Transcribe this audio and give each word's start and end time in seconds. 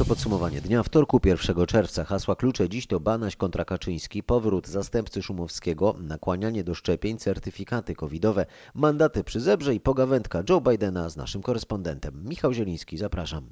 To 0.00 0.04
podsumowanie 0.04 0.60
dnia 0.60 0.82
wtorku 0.82 1.20
1 1.24 1.66
czerwca. 1.66 2.04
Hasła 2.04 2.36
klucze 2.36 2.68
dziś 2.68 2.86
to 2.86 3.00
Banaś 3.00 3.36
kontra 3.36 3.64
Kaczyński, 3.64 4.22
powrót 4.22 4.68
zastępcy 4.68 5.22
Szumowskiego, 5.22 5.94
nakłanianie 5.98 6.64
do 6.64 6.74
szczepień, 6.74 7.18
certyfikaty 7.18 7.94
covidowe, 7.94 8.46
mandaty 8.74 9.24
przy 9.24 9.40
zebrze 9.40 9.74
i 9.74 9.80
pogawędka 9.80 10.42
Joe 10.48 10.60
Bidena 10.60 11.08
z 11.08 11.16
naszym 11.16 11.42
korespondentem. 11.42 12.24
Michał 12.24 12.52
Zieliński, 12.52 12.98
zapraszam. 12.98 13.50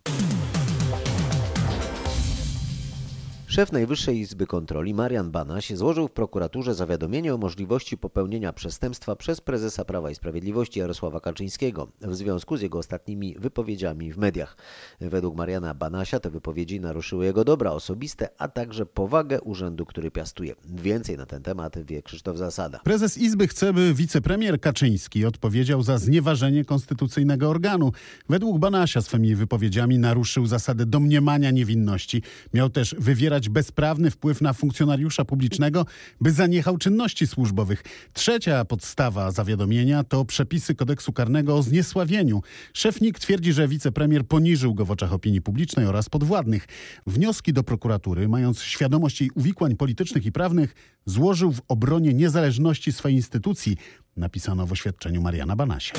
Szef 3.49 3.73
Najwyższej 3.73 4.19
Izby 4.19 4.46
Kontroli 4.46 4.95
Marian 4.95 5.30
Banaś 5.30 5.73
złożył 5.75 6.09
w 6.09 6.12
prokuraturze 6.12 6.75
zawiadomienie 6.75 7.35
o 7.35 7.39
możliwości 7.39 7.98
popełnienia 7.98 8.53
przestępstwa 8.53 9.17
przez 9.17 9.41
prezesa 9.41 9.85
Prawa 9.85 10.11
i 10.11 10.15
Sprawiedliwości 10.15 10.80
Jarosława 10.80 11.21
Kaczyńskiego 11.21 11.89
w 12.01 12.15
związku 12.15 12.57
z 12.57 12.62
jego 12.62 12.79
ostatnimi 12.79 13.37
wypowiedziami 13.39 14.12
w 14.12 14.19
mediach. 14.19 14.57
Według 15.01 15.37
Mariana 15.37 15.74
Banasia 15.74 16.21
te 16.21 16.30
wypowiedzi 16.30 16.80
naruszyły 16.80 17.24
jego 17.24 17.45
dobra 17.45 17.71
osobiste, 17.71 18.29
a 18.38 18.48
także 18.48 18.87
powagę 18.87 19.41
urzędu, 19.41 19.87
który 19.87 20.10
piastuje. 20.10 20.55
Więcej 20.65 21.16
na 21.16 21.27
ten 21.27 21.43
temat 21.43 21.85
wie 21.85 22.02
Krzysztof 22.02 22.37
Zasada. 22.37 22.80
Prezes 22.85 23.19
Izby 23.19 23.49
chce, 23.49 23.73
by 23.73 23.95
wicepremier 23.95 24.60
Kaczyński 24.60 25.24
odpowiedział 25.24 25.83
za 25.83 25.99
znieważenie 25.99 26.65
konstytucyjnego 26.65 27.51
organu. 27.51 27.93
Według 28.29 28.59
Banasia 28.59 29.02
swymi 29.02 29.35
wypowiedziami 29.35 29.99
naruszył 29.99 30.46
zasadę 30.46 30.87
domniemania 30.87 31.51
niewinności. 31.51 32.23
Miał 32.55 32.71
też 32.71 32.95
wywierać 32.99 33.38
bezprawny 33.47 34.10
wpływ 34.10 34.41
na 34.41 34.52
funkcjonariusza 34.52 35.24
publicznego, 35.24 35.87
by 36.20 36.30
zaniechał 36.33 36.79
czynności 36.79 37.27
służbowych. 37.27 37.84
Trzecia 38.12 38.65
podstawa 38.65 39.30
zawiadomienia 39.30 40.05
to 40.05 40.24
przepisy 40.24 40.74
kodeksu 40.74 41.12
karnego 41.12 41.56
o 41.56 41.62
zniesławieniu. 41.62 42.43
Szefnik 42.73 43.19
twierdzi, 43.19 43.52
że 43.52 43.69
wicepremier 43.69 44.27
poniżył 44.27 44.74
go 44.74 44.84
w 44.84 44.91
oczach 44.91 45.12
opinii 45.12 45.43
publicznej 45.43 45.87
oraz 45.87 46.09
podwładnych. 46.09 46.66
Wnioski 47.07 47.52
do 47.52 47.63
prokuratury, 47.63 48.29
mając 48.29 48.63
świadomość 48.63 49.21
jej 49.21 49.30
uwikłań 49.35 49.76
politycznych 49.76 50.26
i 50.26 50.32
prawnych, 50.32 50.74
złożył 51.07 51.52
w 51.52 51.60
obronie 51.68 52.15
niezależności 52.15 52.93
swojej 52.93 53.16
instytucji, 53.16 53.76
napisano 54.16 54.66
w 54.66 54.73
oświadczeniu 54.73 55.23
Mariana 55.23 55.57
Banasia. 55.57 55.95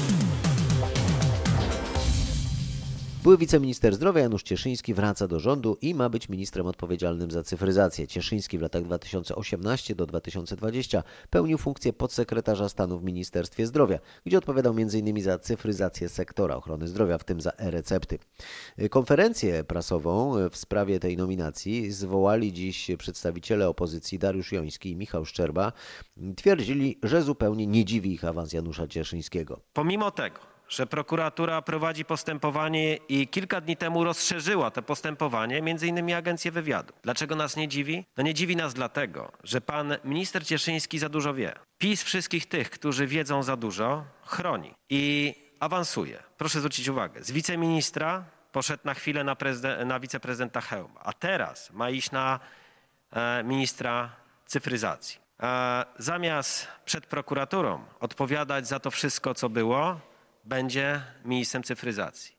Były 3.24 3.38
wiceminister 3.38 3.96
zdrowia 3.96 4.22
Janusz 4.22 4.44
Cieszyński 4.44 4.94
wraca 4.94 5.28
do 5.28 5.40
rządu 5.40 5.78
i 5.82 5.96
ma 5.96 6.10
być 6.10 6.30
ministrem 6.30 6.68
odpowiedzialnym 6.68 7.32
za 7.32 7.44
cyfryzację. 7.44 8.08
Cieszyński 8.08 8.58
w 8.58 8.62
latach 8.62 8.84
2018 8.84 9.96
do 9.96 10.06
2020 10.06 11.04
pełnił 11.30 11.58
funkcję 11.58 11.94
podsekretarza 11.94 12.70
stanu 12.70 13.00
w 13.00 13.04
Ministerstwie 13.04 13.68
Zdrowia, 13.68 14.00
gdzie 14.26 14.38
odpowiadał 14.38 14.74
m.in. 14.78 15.22
za 15.22 15.40
cyfryzację 15.40 16.10
sektora 16.10 16.56
ochrony 16.56 16.88
zdrowia, 16.88 17.18
w 17.18 17.24
tym 17.24 17.42
za 17.42 17.52
e-recepty. 17.52 18.20
Konferencję 18.90 19.64
prasową 19.64 20.36
w 20.52 20.58
sprawie 20.58 21.00
tej 21.00 21.18
nominacji 21.18 21.92
zwołali 21.92 22.54
dziś 22.54 22.92
przedstawiciele 22.98 23.70
opozycji 23.70 24.20
Dariusz 24.20 24.52
Joński 24.52 24.92
i 24.92 24.96
Michał 24.96 25.26
Szczerba. 25.26 25.72
Twierdzili, 26.36 27.00
że 27.04 27.22
zupełnie 27.24 27.68
nie 27.68 27.86
dziwi 27.86 28.14
ich 28.14 28.26
awans 28.26 28.54
Janusza 28.54 28.88
Cieszyńskiego. 28.88 29.60
Pomimo 29.74 30.12
tego, 30.12 30.49
że 30.70 30.88
prokuratura 30.88 31.62
prowadzi 31.62 32.06
postępowanie 32.06 32.96
i 32.96 33.28
kilka 33.28 33.62
dni 33.62 33.78
temu 33.78 34.04
rozszerzyła 34.04 34.72
to 34.72 34.82
postępowanie, 34.82 35.62
między 35.62 35.88
innymi 35.88 36.14
agencję 36.14 36.52
wywiadu. 36.52 36.94
Dlaczego 37.04 37.36
nas 37.36 37.56
nie 37.56 37.68
dziwi? 37.68 38.06
No 38.18 38.24
nie 38.24 38.34
dziwi 38.34 38.56
nas 38.56 38.74
dlatego, 38.74 39.32
że 39.44 39.62
pan 39.62 39.96
minister 40.04 40.46
Cieszyński 40.46 41.00
za 41.00 41.10
dużo 41.10 41.34
wie. 41.34 41.54
PiS 41.78 42.04
wszystkich 42.04 42.46
tych, 42.46 42.70
którzy 42.70 43.08
wiedzą 43.08 43.44
za 43.44 43.56
dużo, 43.56 44.04
chroni 44.26 44.74
i 44.90 45.36
awansuje. 45.60 46.24
Proszę 46.38 46.60
zwrócić 46.60 46.88
uwagę, 46.88 47.24
z 47.24 47.32
wiceministra 47.32 48.24
poszedł 48.52 48.82
na 48.86 48.94
chwilę 48.94 49.24
na, 49.24 49.36
na 49.86 50.00
wiceprezydenta 50.00 50.62
Hełma, 50.62 51.00
a 51.04 51.14
teraz 51.14 51.72
ma 51.72 51.90
iść 51.90 52.12
na 52.12 52.40
e, 53.12 53.44
ministra 53.44 54.10
cyfryzacji. 54.46 55.20
E, 55.44 55.86
zamiast 55.98 56.68
przed 56.86 57.06
prokuraturą 57.06 57.84
odpowiadać 58.00 58.68
za 58.68 58.80
to 58.80 58.92
wszystko, 58.92 59.34
co 59.34 59.50
było, 59.50 60.00
będzie 60.44 61.02
ministrem 61.26 61.64
cyfryzacji. 61.64 62.36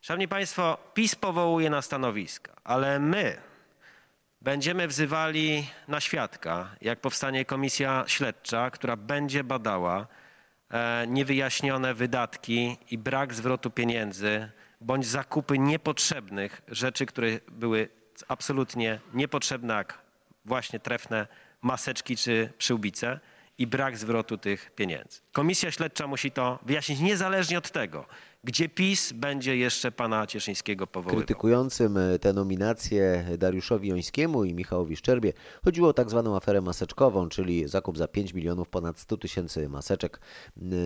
Szanowni 0.00 0.28
Państwo, 0.28 0.78
PiS 0.94 1.14
powołuje 1.14 1.70
na 1.70 1.82
stanowiska, 1.82 2.52
ale 2.64 2.98
my 2.98 3.36
będziemy 4.40 4.88
wzywali 4.88 5.66
na 5.88 6.00
świadka, 6.00 6.76
jak 6.80 7.00
powstanie 7.00 7.44
komisja 7.44 8.04
śledcza, 8.06 8.70
która 8.70 8.96
będzie 8.96 9.44
badała 9.44 10.06
e, 10.70 11.06
niewyjaśnione 11.06 11.94
wydatki 11.94 12.78
i 12.90 12.98
brak 12.98 13.34
zwrotu 13.34 13.70
pieniędzy 13.70 14.50
bądź 14.80 15.06
zakupy 15.06 15.58
niepotrzebnych 15.58 16.62
rzeczy, 16.68 17.06
które 17.06 17.28
były 17.48 17.88
absolutnie 18.28 19.00
niepotrzebne, 19.14 19.74
jak 19.74 19.98
właśnie 20.44 20.80
trefne 20.80 21.26
maseczki 21.62 22.16
czy 22.16 22.52
przyłbice 22.58 23.20
i 23.58 23.66
brak 23.66 23.98
zwrotu 23.98 24.38
tych 24.38 24.70
pieniędzy. 24.74 25.20
Komisja 25.32 25.70
śledcza 25.70 26.06
musi 26.06 26.30
to 26.30 26.58
wyjaśnić 26.66 27.00
niezależnie 27.00 27.58
od 27.58 27.70
tego, 27.70 28.06
gdzie 28.44 28.68
PiS 28.68 29.12
będzie 29.12 29.56
jeszcze 29.56 29.92
pana 29.92 30.26
Cieszyńskiego 30.26 30.86
powoływał. 30.86 31.18
Krytykującym 31.18 31.96
e, 31.96 32.18
te 32.18 32.32
nominacje 32.32 33.24
Dariuszowi 33.38 33.88
Jońskiemu 33.88 34.44
i 34.44 34.54
Michałowi 34.54 34.96
Szczerbie 34.96 35.32
chodziło 35.64 35.88
o 35.88 35.92
tak 35.92 36.10
zwaną 36.10 36.36
aferę 36.36 36.60
maseczkową, 36.60 37.28
czyli 37.28 37.68
zakup 37.68 37.98
za 37.98 38.08
5 38.08 38.34
milionów 38.34 38.68
ponad 38.68 38.98
100 38.98 39.16
tysięcy 39.16 39.68
maseczek, 39.68 40.20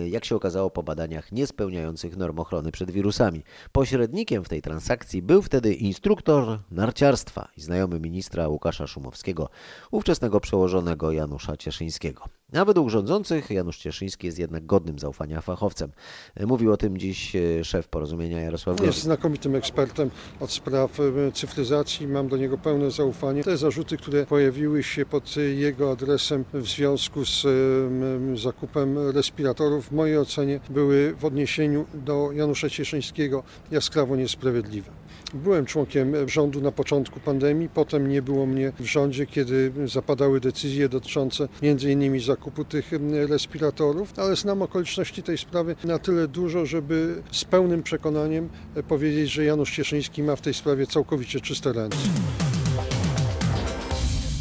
jak 0.05 0.25
się 0.25 0.35
okazało 0.35 0.69
po 0.69 0.83
badaniach 0.83 1.31
niespełniających 1.31 2.17
norm 2.17 2.39
ochrony 2.39 2.71
przed 2.71 2.91
wirusami. 2.91 3.43
Pośrednikiem 3.71 4.43
w 4.43 4.49
tej 4.49 4.61
transakcji 4.61 5.21
był 5.21 5.41
wtedy 5.41 5.73
instruktor 5.73 6.59
narciarstwa 6.71 7.47
i 7.57 7.61
znajomy 7.61 7.99
ministra 7.99 8.47
Łukasza 8.47 8.87
Szumowskiego, 8.87 9.49
ówczesnego 9.91 10.39
przełożonego 10.39 11.11
Janusza 11.11 11.57
Cieszyńskiego. 11.57 12.38
A 12.53 12.65
według 12.65 12.89
rządzących 12.89 13.49
Janusz 13.49 13.77
Cieszyński 13.77 14.27
jest 14.27 14.39
jednak 14.39 14.65
godnym 14.65 14.99
zaufania 14.99 15.41
fachowcem. 15.41 15.91
Mówił 16.39 16.71
o 16.71 16.77
tym 16.77 16.97
dziś 16.97 17.35
e, 17.35 17.63
szef 17.63 17.87
porozumienia 17.87 18.41
Jarosław 18.41 18.77
Gowin. 18.77 18.87
Jest 18.87 19.03
znakomitym 19.03 19.55
ekspertem 19.55 20.09
od 20.39 20.51
spraw 20.51 20.99
e, 20.99 21.31
cyfryzacji, 21.31 22.07
mam 22.07 22.27
do 22.27 22.37
niego 22.37 22.57
pełne 22.57 22.91
zaufanie. 22.91 23.43
Te 23.43 23.57
zarzuty, 23.57 23.97
które 23.97 24.25
pojawiły 24.25 24.83
się 24.83 25.05
pod 25.05 25.35
jego 25.55 25.91
adresem 25.91 26.45
w 26.53 26.67
związku 26.67 27.25
z 27.25 27.45
zakupem 28.41 28.97
respiratorów, 29.09 29.87
w 29.87 29.91
mojej 29.91 30.17
ocenie 30.17 30.59
były 30.69 31.15
w 31.15 31.25
odniesieniu 31.25 31.85
do 31.93 32.31
Janusza 32.31 32.69
Cieszyńskiego 32.69 33.43
jaskrawo 33.71 34.15
niesprawiedliwe. 34.15 34.91
Byłem 35.33 35.65
członkiem 35.65 36.29
rządu 36.29 36.61
na 36.61 36.71
początku 36.71 37.19
pandemii, 37.19 37.69
potem 37.69 38.09
nie 38.09 38.21
było 38.21 38.45
mnie 38.45 38.71
w 38.79 38.85
rządzie, 38.85 39.25
kiedy 39.25 39.71
zapadały 39.85 40.39
decyzje 40.39 40.89
dotyczące 40.89 41.47
m.in. 41.63 42.19
zakupu 42.19 42.65
tych 42.65 42.91
respiratorów, 43.29 44.13
ale 44.17 44.35
znam 44.35 44.61
okoliczności 44.61 45.23
tej 45.23 45.37
sprawy 45.37 45.75
na 45.83 45.99
tyle 45.99 46.27
dużo, 46.27 46.65
żeby 46.65 47.23
z 47.31 47.45
pełnym 47.45 47.83
przekonaniem 47.83 48.49
powiedzieć, 48.87 49.31
że 49.31 49.45
Janusz 49.45 49.75
Cieszyński 49.75 50.23
ma 50.23 50.35
w 50.35 50.41
tej 50.41 50.53
sprawie 50.53 50.87
całkowicie 50.87 51.41
czyste 51.41 51.73
ręce. 51.73 51.97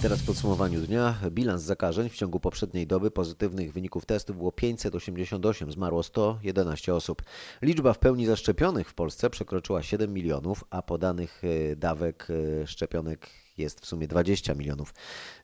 Teraz 0.03 0.19
w 0.21 0.27
podsumowaniu 0.27 0.81
dnia 0.81 1.15
bilans 1.31 1.63
zakażeń 1.63 2.09
w 2.09 2.15
ciągu 2.15 2.41
poprzedniej 2.41 2.87
doby 2.87 3.11
pozytywnych 3.11 3.73
wyników 3.73 4.07
testów 4.07 4.37
było 4.37 4.53
588, 4.53 5.73
zmarło 5.73 6.03
111 6.03 6.95
osób. 6.95 7.23
Liczba 7.63 7.93
w 7.93 7.99
pełni 7.99 8.27
zaszczepionych 8.27 8.89
w 8.89 8.95
Polsce 8.95 9.31
przekroczyła 9.31 9.83
7 9.83 10.13
milionów, 10.13 10.65
a 10.71 10.83
podanych 10.83 11.43
e, 11.45 11.77
dawek 11.77 12.29
e, 12.63 12.67
szczepionek 12.67 13.29
jest 13.59 13.81
w 13.81 13.87
sumie 13.87 14.09
20 14.09 14.55
milionów. 14.55 14.95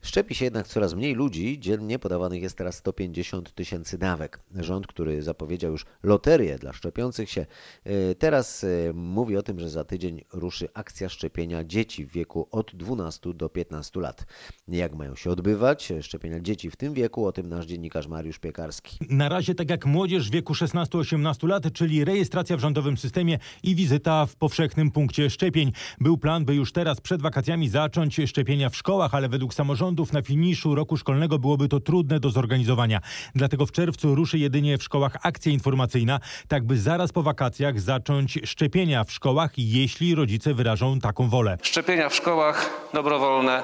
Szczepi 0.05 0.35
się 0.35 0.45
jednak 0.45 0.69
coraz 0.69 0.95
mniej 0.95 1.15
ludzi, 1.15 1.61
dziennie 1.61 1.99
podawanych 1.99 2.43
jest 2.43 2.59
teraz 2.59 2.77
150 2.77 3.55
tysięcy 3.55 3.99
dawek. 3.99 4.41
Rząd, 4.55 4.87
który 4.87 5.23
zapowiedział 5.23 5.73
już 5.73 5.87
loterię 6.03 6.59
dla 6.59 6.73
szczepiących 6.73 7.31
się, 7.31 7.47
e, 7.85 8.15
teraz 8.15 8.65
e, 8.65 8.93
mówi 8.93 9.37
o 9.37 9.43
tym, 9.43 9.61
że 9.61 9.71
za 9.71 9.85
tydzień 9.85 10.25
ruszy 10.33 10.69
akcja 10.75 11.09
szczepienia 11.09 11.65
dzieci 11.65 12.07
w 12.07 12.13
wieku 12.13 12.49
od 12.51 12.77
12 12.77 13.35
do 13.35 13.49
15 13.49 14.01
lat. 14.01 14.27
Jak 14.69 14.95
mają 14.95 15.17
się 15.17 15.31
odbywać 15.31 15.93
szczepienia 16.01 16.41
dzieci 16.41 16.71
w 16.71 16.77
tym 16.77 16.95
wieku? 16.95 17.27
O 17.27 17.33
tym 17.33 17.49
nasz 17.49 17.67
dziennikarz 17.67 18.07
Mariusz 18.07 18.39
Piekarski. 18.39 18.99
Na 19.11 19.29
razie 19.29 19.55
tak 19.55 19.71
jak 19.71 19.87
młodzież 19.87 20.29
w 20.29 20.33
wieku 20.33 20.53
16-18 20.53 21.49
lat, 21.49 21.73
czyli 21.73 22.05
rejestracja 22.05 22.57
w 22.57 22.61
rządowym 22.61 22.97
systemie 22.97 23.39
i 23.63 23.75
wizyta 23.75 24.27
w 24.27 24.37
powszechnym 24.37 24.91
punkcie 24.91 25.31
szczepień. 25.31 25.73
Był 26.01 26.19
plan, 26.19 26.45
by 26.45 26.55
już 26.55 26.73
teraz 26.73 27.01
przed 27.01 27.23
wakacjami 27.23 27.69
zacząć 27.69 28.21
szczepienia 28.27 28.71
w 28.71 28.77
szkołach, 28.77 29.15
ale 29.15 29.29
według 29.29 29.55
na 30.13 30.23
finiszu 30.23 30.75
roku 30.75 30.97
szkolnego 30.97 31.39
byłoby 31.39 31.69
to 31.69 31.81
trudne 31.81 32.21
do 32.21 32.31
zorganizowania. 32.31 33.01
Dlatego 33.35 33.67
w 33.67 33.73
czerwcu 33.73 34.15
ruszy 34.15 34.39
jedynie 34.39 34.79
w 34.79 34.83
szkołach 34.83 35.17
akcja 35.23 35.53
informacyjna, 35.53 36.21
tak 36.49 36.67
by 36.67 36.79
zaraz 36.79 37.13
po 37.13 37.23
wakacjach 37.23 37.81
zacząć 37.81 38.39
szczepienia 38.45 39.05
w 39.05 39.13
szkołach, 39.13 39.53
jeśli 39.57 40.15
rodzice 40.15 40.55
wyrażą 40.55 41.01
taką 41.01 41.29
wolę. 41.29 41.59
Szczepienia 41.63 42.09
w 42.09 42.15
szkołach 42.15 42.71
dobrowolne 42.95 43.63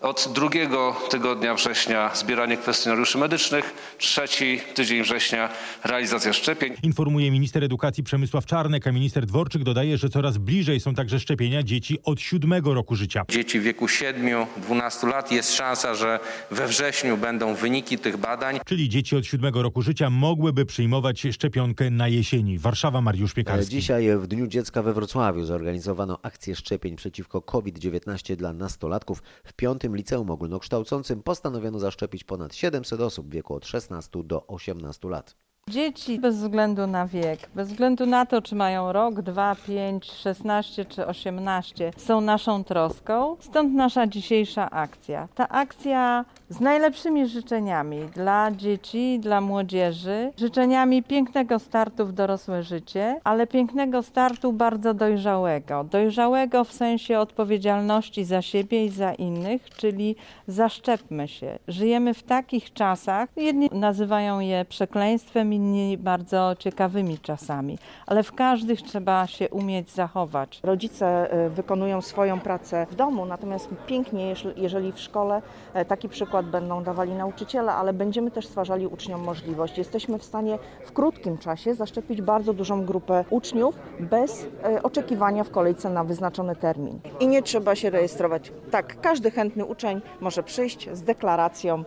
Od 0.00 0.28
drugiego 0.34 0.96
tygodnia 1.10 1.54
września 1.54 2.10
zbieranie 2.14 2.56
kwestionariuszy 2.56 3.18
medycznych, 3.18 3.94
trzeci 3.98 4.60
tydzień 4.74 5.02
września 5.02 5.48
realizacja 5.84 6.32
szczepień. 6.32 6.74
Informuje 6.82 7.30
minister 7.30 7.64
edukacji 7.64 8.04
Przemysław 8.04 8.46
Czarnek, 8.46 8.86
a 8.86 8.92
minister 8.92 9.26
Dworczyk 9.26 9.62
dodaje, 9.62 9.98
że 9.98 10.08
coraz 10.08 10.38
bliżej 10.38 10.80
są 10.80 10.94
także 10.94 11.20
szczepienia 11.20 11.62
dzieci 11.62 11.98
od 12.04 12.20
siódmego 12.20 12.74
roku 12.74 12.94
życia. 12.96 13.24
Dzieci 13.28 13.60
w 13.60 13.62
wieku 13.62 13.86
7-12 13.86 15.08
lat 15.08 15.32
jest 15.32 15.54
szansa, 15.54 15.94
że 15.94 16.20
we 16.50 16.66
wrześniu 16.66 17.16
będą 17.16 17.54
wyniki 17.54 17.98
tych 17.98 18.16
badań. 18.16 18.60
Czyli 18.66 18.88
dzieci 18.88 19.16
od 19.16 19.26
siódmego 19.26 19.62
roku 19.62 19.82
życia 19.82 20.10
mogłyby 20.10 20.66
przyjmować 20.66 21.26
szczepionkę 21.32 21.90
na 21.90 22.08
jesieni. 22.08 22.58
Warszawa, 22.58 23.00
Mariusz 23.00 23.34
Piekarski. 23.34 23.70
Dzisiaj 23.70 24.16
w 24.18 24.26
Dniu 24.26 24.46
Dziecka 24.46 24.82
we 24.82 24.92
Wrocławiu 24.92 25.44
zorganizowano 25.44 26.18
akcję 26.22 26.56
szczepień 26.56 26.96
przeciwko 26.96 27.42
COVID-19 27.42 28.36
dla 28.36 28.52
nastolatków. 28.52 29.22
W 29.44 29.52
piątym 29.52 29.89
liceum 29.94 30.30
ogólnokształcącym 30.30 31.22
postanowiono 31.22 31.78
zaszczepić 31.78 32.24
ponad 32.24 32.54
700 32.54 33.00
osób 33.00 33.26
w 33.26 33.30
wieku 33.30 33.54
od 33.54 33.66
16 33.66 34.24
do 34.24 34.46
18 34.46 35.08
lat. 35.08 35.36
Dzieci 35.70 36.18
bez 36.18 36.36
względu 36.36 36.86
na 36.86 37.06
wiek, 37.06 37.50
bez 37.54 37.68
względu 37.68 38.06
na 38.06 38.26
to, 38.26 38.42
czy 38.42 38.54
mają 38.54 38.92
rok, 38.92 39.22
dwa, 39.22 39.56
pięć, 39.66 40.12
szesnaście 40.12 40.84
czy 40.84 41.06
osiemnaście, 41.06 41.92
są 41.96 42.20
naszą 42.20 42.64
troską. 42.64 43.36
Stąd 43.40 43.74
nasza 43.74 44.06
dzisiejsza 44.06 44.70
akcja. 44.70 45.28
Ta 45.34 45.48
akcja 45.48 46.24
z 46.48 46.60
najlepszymi 46.60 47.26
życzeniami 47.26 48.00
dla 48.14 48.50
dzieci, 48.50 49.18
dla 49.22 49.40
młodzieży, 49.40 50.32
życzeniami 50.36 51.02
pięknego 51.02 51.58
startu 51.58 52.06
w 52.06 52.12
dorosłe 52.12 52.62
życie, 52.62 53.20
ale 53.24 53.46
pięknego 53.46 54.02
startu 54.02 54.52
bardzo 54.52 54.94
dojrzałego. 54.94 55.84
Dojrzałego 55.84 56.64
w 56.64 56.72
sensie 56.72 57.18
odpowiedzialności 57.18 58.24
za 58.24 58.42
siebie 58.42 58.84
i 58.84 58.88
za 58.88 59.14
innych, 59.14 59.70
czyli 59.70 60.16
zaszczepmy 60.46 61.28
się. 61.28 61.58
Żyjemy 61.68 62.14
w 62.14 62.22
takich 62.22 62.72
czasach, 62.72 63.28
jedni 63.36 63.68
nazywają 63.72 64.40
je 64.40 64.64
przekleństwem, 64.64 65.52
inni 65.60 65.98
bardzo 65.98 66.56
ciekawymi 66.58 67.18
czasami, 67.18 67.78
ale 68.06 68.22
w 68.22 68.32
każdych 68.32 68.82
trzeba 68.82 69.26
się 69.26 69.48
umieć 69.48 69.90
zachować. 69.90 70.60
Rodzice 70.62 71.32
e, 71.32 71.50
wykonują 71.50 72.00
swoją 72.00 72.40
pracę 72.40 72.86
w 72.90 72.94
domu, 72.94 73.26
natomiast 73.26 73.68
pięknie, 73.86 74.34
jeżeli 74.56 74.92
w 74.92 74.98
szkole 75.00 75.42
e, 75.74 75.84
taki 75.84 76.08
przykład 76.08 76.46
będą 76.46 76.82
dawali 76.84 77.12
nauczyciele, 77.12 77.72
ale 77.72 77.92
będziemy 77.92 78.30
też 78.30 78.46
stwarzali 78.46 78.86
uczniom 78.86 79.20
możliwość. 79.24 79.78
Jesteśmy 79.78 80.18
w 80.18 80.24
stanie 80.24 80.58
w 80.84 80.92
krótkim 80.92 81.38
czasie 81.38 81.74
zaszczepić 81.74 82.22
bardzo 82.22 82.52
dużą 82.52 82.84
grupę 82.84 83.24
uczniów 83.30 83.74
bez 84.00 84.46
e, 84.64 84.82
oczekiwania 84.82 85.44
w 85.44 85.50
kolejce 85.50 85.90
na 85.90 86.04
wyznaczony 86.04 86.56
termin. 86.56 87.00
I 87.20 87.26
nie 87.26 87.42
trzeba 87.42 87.74
się 87.74 87.90
rejestrować. 87.90 88.52
Tak, 88.70 89.00
każdy 89.00 89.30
chętny 89.30 89.64
uczeń 89.64 90.00
może 90.20 90.42
przyjść 90.42 90.88
z 90.92 91.02
deklaracją 91.02 91.84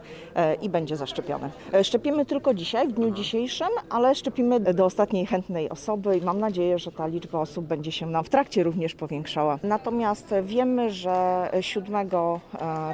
i 0.62 0.70
będzie 0.70 0.98
zaszczepiony. 0.98 1.50
Szczepimy 1.84 2.26
tylko 2.26 2.54
dzisiaj, 2.54 2.88
w 2.88 2.92
dniu 2.92 3.12
dzisiejszym, 3.12 3.63
ale 3.90 4.16
szczepimy 4.16 4.60
do 4.60 4.86
ostatniej 4.86 5.26
chętnej 5.26 5.70
osoby 5.70 6.18
i 6.18 6.22
mam 6.22 6.40
nadzieję, 6.40 6.80
że 6.80 6.92
ta 6.92 7.08
liczba 7.08 7.40
osób 7.40 7.66
będzie 7.66 7.92
się 7.92 8.06
nam 8.06 8.24
w 8.24 8.30
trakcie 8.30 8.64
również 8.64 8.96
powiększała. 8.96 9.60
Natomiast 9.64 10.34
wiemy, 10.44 10.92
że 10.92 11.50
7 11.62 12.10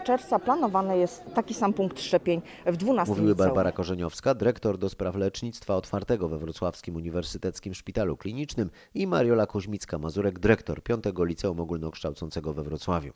czerwca 0.04 0.40
planowany 0.40 0.98
jest 0.98 1.24
taki 1.34 1.54
sam 1.54 1.74
punkt 1.74 2.02
szczepień 2.02 2.42
w 2.66 2.78
12 2.78 3.12
Mówiły 3.12 3.30
liceum. 3.30 3.48
Barbara 3.48 3.72
Korzeniowska, 3.72 4.34
dyrektor 4.34 4.78
do 4.78 4.90
spraw 4.90 5.16
lecznictwa 5.16 5.76
otwartego 5.76 6.30
we 6.30 6.38
Wrocławskim 6.38 6.96
Uniwersyteckim 6.96 7.74
Szpitalu 7.74 8.18
Klinicznym 8.18 8.70
i 8.94 9.08
Mariola 9.08 9.46
Kuźmicka-Mazurek, 9.46 10.40
dyrektor 10.40 10.84
5 10.84 11.04
Liceum 11.20 11.60
Ogólnokształcącego 11.60 12.54
we 12.54 12.64
Wrocławiu. 12.64 13.14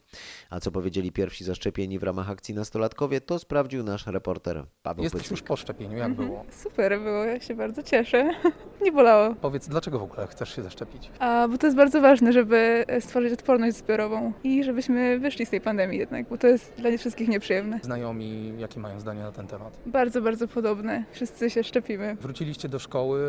A 0.50 0.60
co 0.60 0.72
powiedzieli 0.72 1.12
pierwsi 1.12 1.44
zaszczepieni 1.44 2.00
w 2.00 2.04
ramach 2.04 2.30
akcji 2.30 2.54
nastolatkowie, 2.54 3.22
to 3.22 3.40
sprawdził 3.40 3.84
nasz 3.84 4.08
reporter 4.08 4.66
Paweł 4.84 5.04
Jesteś 5.04 5.22
Pyclik. 5.22 5.40
już 5.40 5.48
po 5.48 5.56
szczepieniu, 5.56 5.98
jak 5.98 6.14
było? 6.14 6.46
Super 6.52 7.00
było, 7.00 7.26
się 7.42 7.56
bardzo 7.56 7.84
cieszę. 7.84 8.30
Nie 8.84 8.92
bolało. 8.92 9.36
Powiedz, 9.42 9.68
dlaczego 9.68 10.00
w 10.00 10.04
ogóle 10.04 10.28
chcesz 10.28 10.56
się 10.56 10.62
zaszczepić? 10.62 11.12
A, 11.20 11.48
bo 11.48 11.58
to 11.58 11.68
jest 11.68 11.78
bardzo 11.78 12.02
ważne, 12.02 12.34
żeby 12.34 12.86
stworzyć 13.00 13.34
odporność 13.34 13.78
zbiorową 13.78 14.34
i 14.44 14.64
żebyśmy 14.64 15.20
wyszli 15.20 15.46
z 15.46 15.50
tej 15.50 15.62
pandemii 15.62 16.00
jednak, 16.00 16.28
bo 16.28 16.38
to 16.38 16.48
jest 16.48 16.74
dla 16.78 16.90
nie 16.90 16.98
wszystkich 16.98 17.28
nieprzyjemne. 17.28 17.80
Znajomi, 17.82 18.54
jakie 18.58 18.80
mają 18.80 19.00
zdanie 19.00 19.22
na 19.22 19.32
ten 19.32 19.48
temat? 19.48 19.80
Bardzo, 19.86 20.22
bardzo 20.22 20.48
podobne. 20.48 21.04
Wszyscy 21.12 21.50
się 21.50 21.64
szczepimy. 21.64 22.16
Wróciliście 22.22 22.70
do 22.70 22.80
szkoły, 22.80 23.22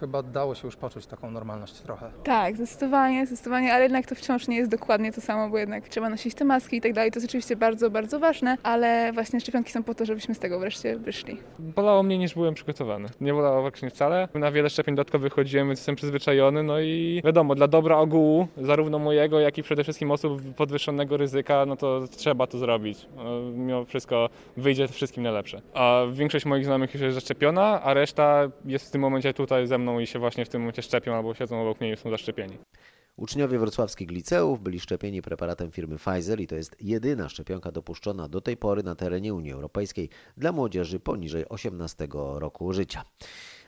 chyba 0.00 0.22
dało 0.22 0.54
się 0.54 0.66
już 0.66 0.76
poczuć 0.76 1.06
taką 1.06 1.30
normalność 1.30 1.80
trochę. 1.80 2.10
Tak, 2.24 2.56
zdecydowanie, 2.56 3.26
zdecydowanie, 3.26 3.74
ale 3.74 3.82
jednak 3.82 4.06
to 4.06 4.14
wciąż 4.14 4.48
nie 4.48 4.56
jest 4.56 4.70
dokładnie 4.70 5.12
to 5.12 5.20
samo, 5.20 5.48
bo 5.50 5.58
jednak 5.58 5.88
trzeba 5.88 6.08
nosić 6.08 6.34
te 6.34 6.44
maski 6.44 6.76
i 6.76 6.80
tak 6.80 6.92
dalej. 6.92 7.10
To 7.12 7.18
jest 7.18 7.28
oczywiście 7.28 7.56
bardzo, 7.56 7.90
bardzo 7.90 8.18
ważne, 8.20 8.56
ale 8.62 9.12
właśnie 9.12 9.40
szczepionki 9.40 9.72
są 9.72 9.82
po 9.82 9.94
to, 9.94 10.04
żebyśmy 10.04 10.34
z 10.34 10.38
tego 10.38 10.58
wreszcie 10.60 10.98
wyszli. 10.98 11.40
Bolało 11.58 12.02
mnie 12.02 12.18
niż 12.18 12.34
byłem 12.34 12.54
przygotowany. 12.54 13.08
Nie 13.20 13.32
bolało 13.32 13.62
praktycznie 13.62 13.90
wcale. 13.90 14.28
Na 14.34 14.52
wiele 14.52 14.70
szczepień 14.88 14.96
dodatkowych 14.96 15.32
chodziłem, 15.32 15.66
więc 15.66 15.78
jestem 15.78 15.96
przyzwyczajony. 15.96 16.62
No 16.62 16.80
i 16.80 17.22
wiadomo, 17.24 17.54
dla 17.54 17.68
dobra 17.68 17.96
ogółu, 17.96 18.48
zarówno 18.56 18.98
mojego, 18.98 19.40
jak 19.40 19.58
i 19.58 19.62
przede 19.62 19.82
wszystkim 19.82 20.10
osób 20.10 20.42
podwyższonego 20.56 21.16
ryzyka, 21.16 21.66
no 21.66 21.76
to 21.76 22.00
trzeba 22.16 22.46
to 22.46 22.58
zrobić. 22.58 23.06
No, 23.16 23.40
mimo 23.40 23.84
wszystko 23.84 24.28
wyjdzie 24.56 24.88
wszystkim 24.88 25.22
najlepsze. 25.22 25.62
A 25.74 26.02
większość 26.12 26.46
moich 26.46 26.64
znajomych 26.64 26.94
już 26.94 27.02
jest 27.02 27.14
zaszczepiona, 27.14 27.82
a 27.82 27.94
reszta 27.94 28.50
jest 28.64 28.88
w 28.88 28.90
tym 28.90 29.00
momencie 29.00 29.34
tutaj 29.34 29.66
ze 29.66 29.78
mną 29.78 30.00
i 30.00 30.06
się 30.06 30.18
właśnie 30.18 30.44
w 30.44 30.48
tym 30.48 30.60
momencie 30.60 30.82
szczepią 30.82 31.14
albo 31.14 31.34
siedzą 31.34 31.62
obok 31.62 31.80
mnie 31.80 31.92
i 31.92 31.96
są 31.96 32.10
zaszczepieni. 32.10 32.58
Uczniowie 33.16 33.58
wrocławskich 33.58 34.10
liceów 34.10 34.60
byli 34.60 34.80
szczepieni 34.80 35.22
preparatem 35.22 35.70
firmy 35.70 35.96
Pfizer 35.96 36.40
i 36.40 36.46
to 36.46 36.54
jest 36.54 36.76
jedyna 36.80 37.28
szczepionka 37.28 37.72
dopuszczona 37.72 38.28
do 38.28 38.40
tej 38.40 38.56
pory 38.56 38.82
na 38.82 38.94
terenie 38.94 39.34
Unii 39.34 39.52
Europejskiej 39.52 40.08
dla 40.36 40.52
młodzieży 40.52 41.00
poniżej 41.00 41.48
18 41.48 42.08
roku 42.12 42.72
życia. 42.72 43.04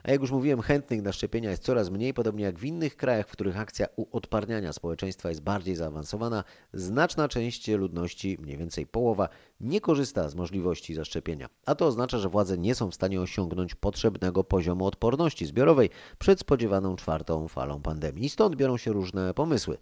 A 0.02 0.10
jak 0.10 0.20
już 0.20 0.30
mówiłem, 0.30 0.60
chętnych 0.60 1.02
na 1.02 1.12
szczepienia 1.12 1.50
jest 1.50 1.62
coraz 1.62 1.90
mniej, 1.90 2.14
podobnie 2.14 2.44
jak 2.44 2.58
w 2.58 2.64
innych 2.64 2.96
krajach, 2.96 3.28
w 3.28 3.32
których 3.32 3.58
akcja 3.58 3.86
uodparniania 3.96 4.72
społeczeństwa 4.72 5.28
jest 5.28 5.42
bardziej 5.42 5.76
zaawansowana. 5.76 6.44
Znaczna 6.72 7.28
część 7.28 7.68
ludności, 7.68 8.38
mniej 8.40 8.56
więcej 8.56 8.86
połowa, 8.86 9.28
nie 9.60 9.80
korzysta 9.80 10.28
z 10.28 10.34
możliwości 10.34 10.94
zaszczepienia. 10.94 11.48
A 11.66 11.74
to 11.74 11.86
oznacza, 11.86 12.18
że 12.18 12.28
władze 12.28 12.58
nie 12.58 12.74
są 12.74 12.90
w 12.90 12.94
stanie 12.94 13.20
osiągnąć 13.20 13.74
potrzebnego 13.74 14.44
poziomu 14.44 14.86
odporności 14.86 15.46
zbiorowej 15.46 15.90
przed 16.18 16.40
spodziewaną 16.40 16.96
czwartą 16.96 17.48
falą 17.48 17.82
pandemii. 17.82 18.24
I 18.24 18.28
stąd 18.28 18.56
biorą 18.56 18.76
się 18.76 18.92
różne 18.92 19.34
pomysły. 19.34 19.78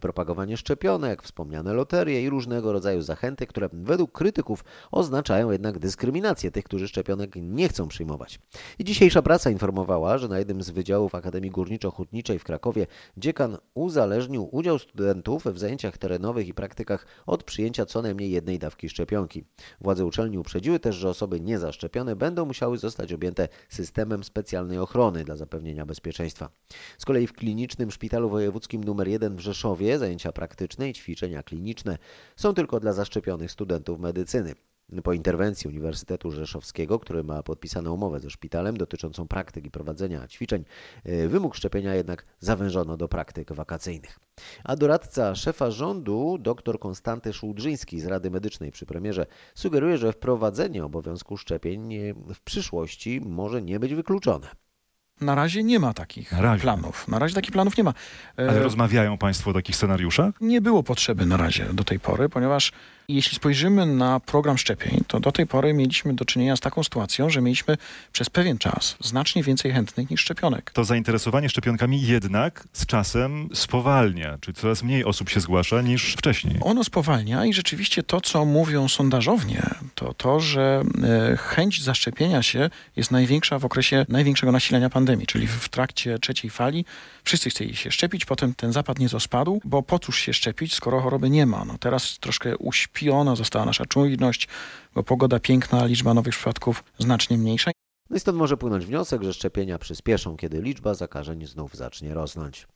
Propagowanie 0.00 0.56
szczepionek, 0.56 1.22
wspomniane 1.22 1.74
loterie 1.74 2.22
i 2.22 2.30
różnego 2.30 2.72
rodzaju 2.72 3.02
zachęty, 3.02 3.46
które 3.46 3.68
według 3.72 4.12
krytyków 4.12 4.64
oznaczają 4.90 5.50
jednak 5.50 5.78
dyskryminację 5.78 6.50
tych, 6.50 6.64
którzy 6.64 6.88
szczepionek 6.88 7.32
nie 7.36 7.68
chcą 7.68 7.88
przyjmować. 7.88 8.38
I 8.78 8.84
dzisiejsza 8.84 9.22
praca 9.22 9.50
informowała, 9.50 10.18
że 10.18 10.28
na 10.28 10.38
jednym 10.38 10.62
z 10.62 10.70
wydziałów 10.70 11.14
Akademii 11.14 11.52
Górniczo-Hutniczej 11.52 12.38
w 12.38 12.44
Krakowie 12.44 12.86
dziekan 13.16 13.56
uzależnił 13.74 14.48
udział 14.52 14.78
studentów 14.78 15.44
w 15.44 15.58
zajęciach 15.58 15.98
terenowych 15.98 16.48
i 16.48 16.54
praktykach 16.54 17.06
od 17.26 17.44
przyjęcia 17.44 17.86
co 17.86 18.02
najmniej 18.02 18.30
jednej 18.30 18.58
dawki 18.58 18.88
szczepionki. 18.88 19.19
Władze 19.80 20.04
uczelni 20.04 20.38
uprzedziły 20.38 20.80
też, 20.80 20.96
że 20.96 21.08
osoby 21.08 21.40
niezaszczepione 21.40 22.16
będą 22.16 22.44
musiały 22.46 22.78
zostać 22.78 23.12
objęte 23.12 23.48
systemem 23.68 24.24
specjalnej 24.24 24.78
ochrony 24.78 25.24
dla 25.24 25.36
zapewnienia 25.36 25.86
bezpieczeństwa. 25.86 26.50
Z 26.98 27.04
kolei 27.04 27.26
w 27.26 27.32
klinicznym 27.32 27.90
szpitalu 27.90 28.30
wojewódzkim 28.30 28.82
nr 28.82 29.08
1 29.08 29.36
w 29.36 29.40
Rzeszowie 29.40 29.98
zajęcia 29.98 30.32
praktyczne 30.32 30.90
i 30.90 30.92
ćwiczenia 30.92 31.42
kliniczne 31.42 31.98
są 32.36 32.54
tylko 32.54 32.80
dla 32.80 32.92
zaszczepionych 32.92 33.50
studentów 33.50 34.00
medycyny. 34.00 34.54
Po 35.04 35.12
interwencji 35.12 35.68
Uniwersytetu 35.68 36.30
Rzeszowskiego, 36.30 36.98
który 36.98 37.24
ma 37.24 37.42
podpisaną 37.42 37.92
umowę 37.92 38.20
ze 38.20 38.30
szpitalem 38.30 38.76
dotyczącą 38.76 39.28
praktyk 39.28 39.66
i 39.66 39.70
prowadzenia 39.70 40.28
ćwiczeń, 40.28 40.64
e, 41.04 41.28
wymóg 41.28 41.54
szczepienia 41.54 41.94
jednak 41.94 42.26
zawężono 42.40 42.96
do 42.96 43.08
praktyk 43.08 43.52
wakacyjnych. 43.52 44.18
A 44.64 44.76
doradca 44.76 45.34
szefa 45.34 45.70
rządu, 45.70 46.38
dr 46.40 46.78
Konstanty 46.78 47.32
Szułdrzyński 47.32 48.00
z 48.00 48.06
Rady 48.06 48.30
Medycznej 48.30 48.72
przy 48.72 48.86
premierze, 48.86 49.26
sugeruje, 49.54 49.98
że 49.98 50.12
wprowadzenie 50.12 50.84
obowiązku 50.84 51.36
szczepień 51.36 51.94
w 52.34 52.40
przyszłości 52.40 53.20
może 53.20 53.62
nie 53.62 53.80
być 53.80 53.94
wykluczone. 53.94 54.48
Na 55.20 55.34
razie 55.34 55.62
nie 55.62 55.78
ma 55.78 55.94
takich 55.94 56.32
Na 56.32 56.56
planów. 56.56 57.08
Na 57.08 57.18
razie 57.18 57.34
takich 57.34 57.52
planów 57.52 57.76
nie 57.76 57.84
ma. 57.84 57.94
E, 58.38 58.48
Ale 58.48 58.58
rozmawiają 58.58 59.18
Państwo 59.18 59.50
o 59.50 59.54
takich 59.54 59.76
scenariuszach? 59.76 60.34
Nie 60.40 60.60
było 60.60 60.82
potrzeby 60.82 61.26
na 61.26 61.36
razie 61.36 61.64
do 61.72 61.84
tej 61.84 62.00
pory, 62.00 62.28
ponieważ 62.28 62.72
jeśli 63.14 63.36
spojrzymy 63.36 63.86
na 63.86 64.20
program 64.20 64.58
szczepień, 64.58 65.04
to 65.06 65.20
do 65.20 65.32
tej 65.32 65.46
pory 65.46 65.74
mieliśmy 65.74 66.14
do 66.14 66.24
czynienia 66.24 66.56
z 66.56 66.60
taką 66.60 66.84
sytuacją, 66.84 67.30
że 67.30 67.40
mieliśmy 67.40 67.76
przez 68.12 68.30
pewien 68.30 68.58
czas 68.58 68.96
znacznie 69.00 69.42
więcej 69.42 69.72
chętnych 69.72 70.10
niż 70.10 70.20
szczepionek. 70.20 70.70
To 70.70 70.84
zainteresowanie 70.84 71.48
szczepionkami 71.48 72.02
jednak 72.02 72.64
z 72.72 72.86
czasem 72.86 73.48
spowalnia, 73.54 74.38
czyli 74.40 74.54
coraz 74.54 74.82
mniej 74.82 75.04
osób 75.04 75.28
się 75.28 75.40
zgłasza 75.40 75.82
niż 75.82 76.14
wcześniej. 76.14 76.56
Ono 76.60 76.84
spowalnia 76.84 77.46
i 77.46 77.52
rzeczywiście 77.52 78.02
to, 78.02 78.20
co 78.20 78.44
mówią 78.44 78.88
sondażownie, 78.88 79.62
to 79.94 80.14
to, 80.14 80.40
że 80.40 80.82
e, 81.32 81.36
chęć 81.36 81.82
zaszczepienia 81.82 82.42
się 82.42 82.70
jest 82.96 83.10
największa 83.10 83.58
w 83.58 83.64
okresie 83.64 84.06
największego 84.08 84.52
nasilenia 84.52 84.90
pandemii, 84.90 85.26
czyli 85.26 85.46
w 85.46 85.68
trakcie 85.68 86.18
trzeciej 86.18 86.50
fali 86.50 86.84
wszyscy 87.24 87.50
chcieli 87.50 87.76
się 87.76 87.90
szczepić, 87.90 88.24
potem 88.24 88.54
ten 88.54 88.72
zapad 88.72 88.98
nieco 88.98 89.20
spadł, 89.20 89.60
bo 89.64 89.82
po 89.82 89.98
cóż 89.98 90.20
się 90.20 90.32
szczepić, 90.32 90.74
skoro 90.74 91.00
choroby 91.00 91.30
nie 91.30 91.46
ma. 91.46 91.64
No 91.64 91.78
teraz 91.78 92.18
troszkę 92.18 92.56
uśpi 92.56 92.99
uśpiona 93.00 93.36
została 93.36 93.64
nasza 93.64 93.86
czujność, 93.86 94.48
bo 94.94 95.02
pogoda 95.02 95.40
piękna, 95.40 95.84
liczba 95.86 96.14
nowych 96.14 96.34
przypadków 96.34 96.84
znacznie 96.98 97.38
mniejsza. 97.38 97.70
No 98.10 98.16
i 98.16 98.20
stąd 98.20 98.38
może 98.38 98.56
płynąć 98.56 98.86
wniosek, 98.86 99.22
że 99.22 99.32
szczepienia 99.32 99.78
przyspieszą, 99.78 100.36
kiedy 100.36 100.62
liczba 100.62 100.94
zakażeń 100.94 101.46
znów 101.46 101.74
zacznie 101.74 102.14
rosnąć. 102.14 102.66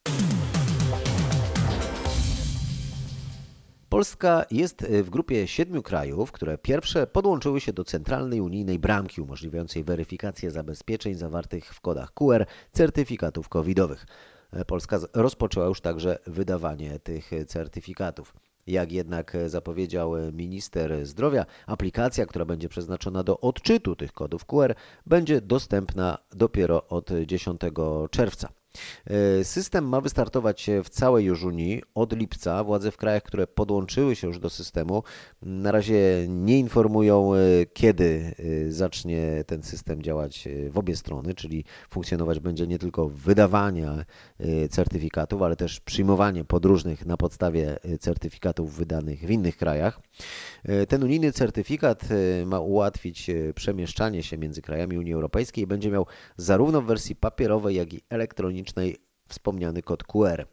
Polska 3.89 4.45
jest 4.51 4.87
w 4.87 5.11
grupie 5.11 5.47
siedmiu 5.47 5.83
krajów, 5.83 6.33
które 6.33 6.59
pierwsze 6.59 7.07
podłączyły 7.07 7.61
się 7.61 7.73
do 7.73 7.85
centralnej 7.85 8.41
unijnej 8.41 8.79
bramki 8.79 9.21
umożliwiającej 9.21 9.85
weryfikację 9.85 10.51
zabezpieczeń 10.51 11.15
zawartych 11.15 11.75
w 11.75 11.81
kodach 11.81 12.15
QR 12.15 12.47
certyfikatów 12.73 13.49
covidowych. 13.49 14.07
Polska 14.67 14.99
rozpoczęła 15.15 15.67
już 15.67 15.81
także 15.81 16.19
wydawanie 16.27 16.99
tych 16.99 17.31
certyfikatów. 17.47 18.35
Jak 18.67 18.93
jednak 18.93 19.37
zapowiedział 19.47 20.13
minister 20.33 21.07
zdrowia, 21.07 21.47
aplikacja, 21.67 22.27
która 22.27 22.45
będzie 22.45 22.69
przeznaczona 22.69 23.23
do 23.23 23.41
odczytu 23.41 23.97
tych 23.97 24.13
kodów 24.13 24.45
QR, 24.45 24.75
będzie 25.07 25.41
dostępna 25.41 26.19
dopiero 26.33 26.89
od 26.89 27.11
10 27.27 27.61
czerwca. 28.11 28.64
System 29.43 29.89
ma 29.89 30.01
wystartować 30.01 30.71
w 30.85 30.89
całej 30.89 31.25
już 31.25 31.45
Unii 31.45 31.83
od 31.95 32.17
lipca. 32.17 32.65
Władze 32.65 32.91
w 32.91 32.97
krajach, 32.97 33.23
które 33.23 33.47
podłączyły 33.47 34.17
się 34.17 34.27
już 34.27 34.39
do 34.39 34.51
systemu, 34.51 35.03
na 35.43 35.73
razie 35.73 36.27
nie 36.29 36.59
informują, 36.59 37.31
kiedy 37.73 38.35
zacznie 38.69 39.45
ten 39.47 39.63
system 39.63 40.03
działać 40.03 40.49
w 40.71 40.79
obie 40.79 40.97
strony, 40.97 41.35
czyli 41.35 41.65
funkcjonować 41.91 42.41
będzie 42.41 42.67
nie 42.67 42.79
tylko 42.79 43.09
wydawanie 43.09 44.05
certyfikatów, 44.71 45.43
ale 45.43 45.57
też 45.57 45.81
przyjmowanie 45.81 46.45
podróżnych 46.45 47.07
na 47.07 47.17
podstawie 47.17 47.77
certyfikatów 48.01 48.75
wydanych 48.75 49.21
w 49.21 49.31
innych 49.31 49.57
krajach. 49.57 50.01
Ten 50.89 51.03
unijny 51.03 51.33
certyfikat 51.33 52.03
ma 52.47 52.61
ułatwić 52.61 53.31
przemieszczanie 53.55 54.23
się 54.23 54.39
między 54.39 54.63
krajami 54.63 54.99
Unii 54.99 55.13
Europejskiej 55.13 55.65
i 55.65 55.67
będzie 55.67 55.91
miał 55.91 56.07
zarówno 56.37 56.83
w 56.83 56.87
wersji 56.87 57.17
papierowej, 57.17 57.77
jak 57.77 57.95
i 57.95 58.01
elektronicznej 58.09 58.64
wspomniany 59.29 59.83
kod 59.83 60.05
QR. 60.05 60.47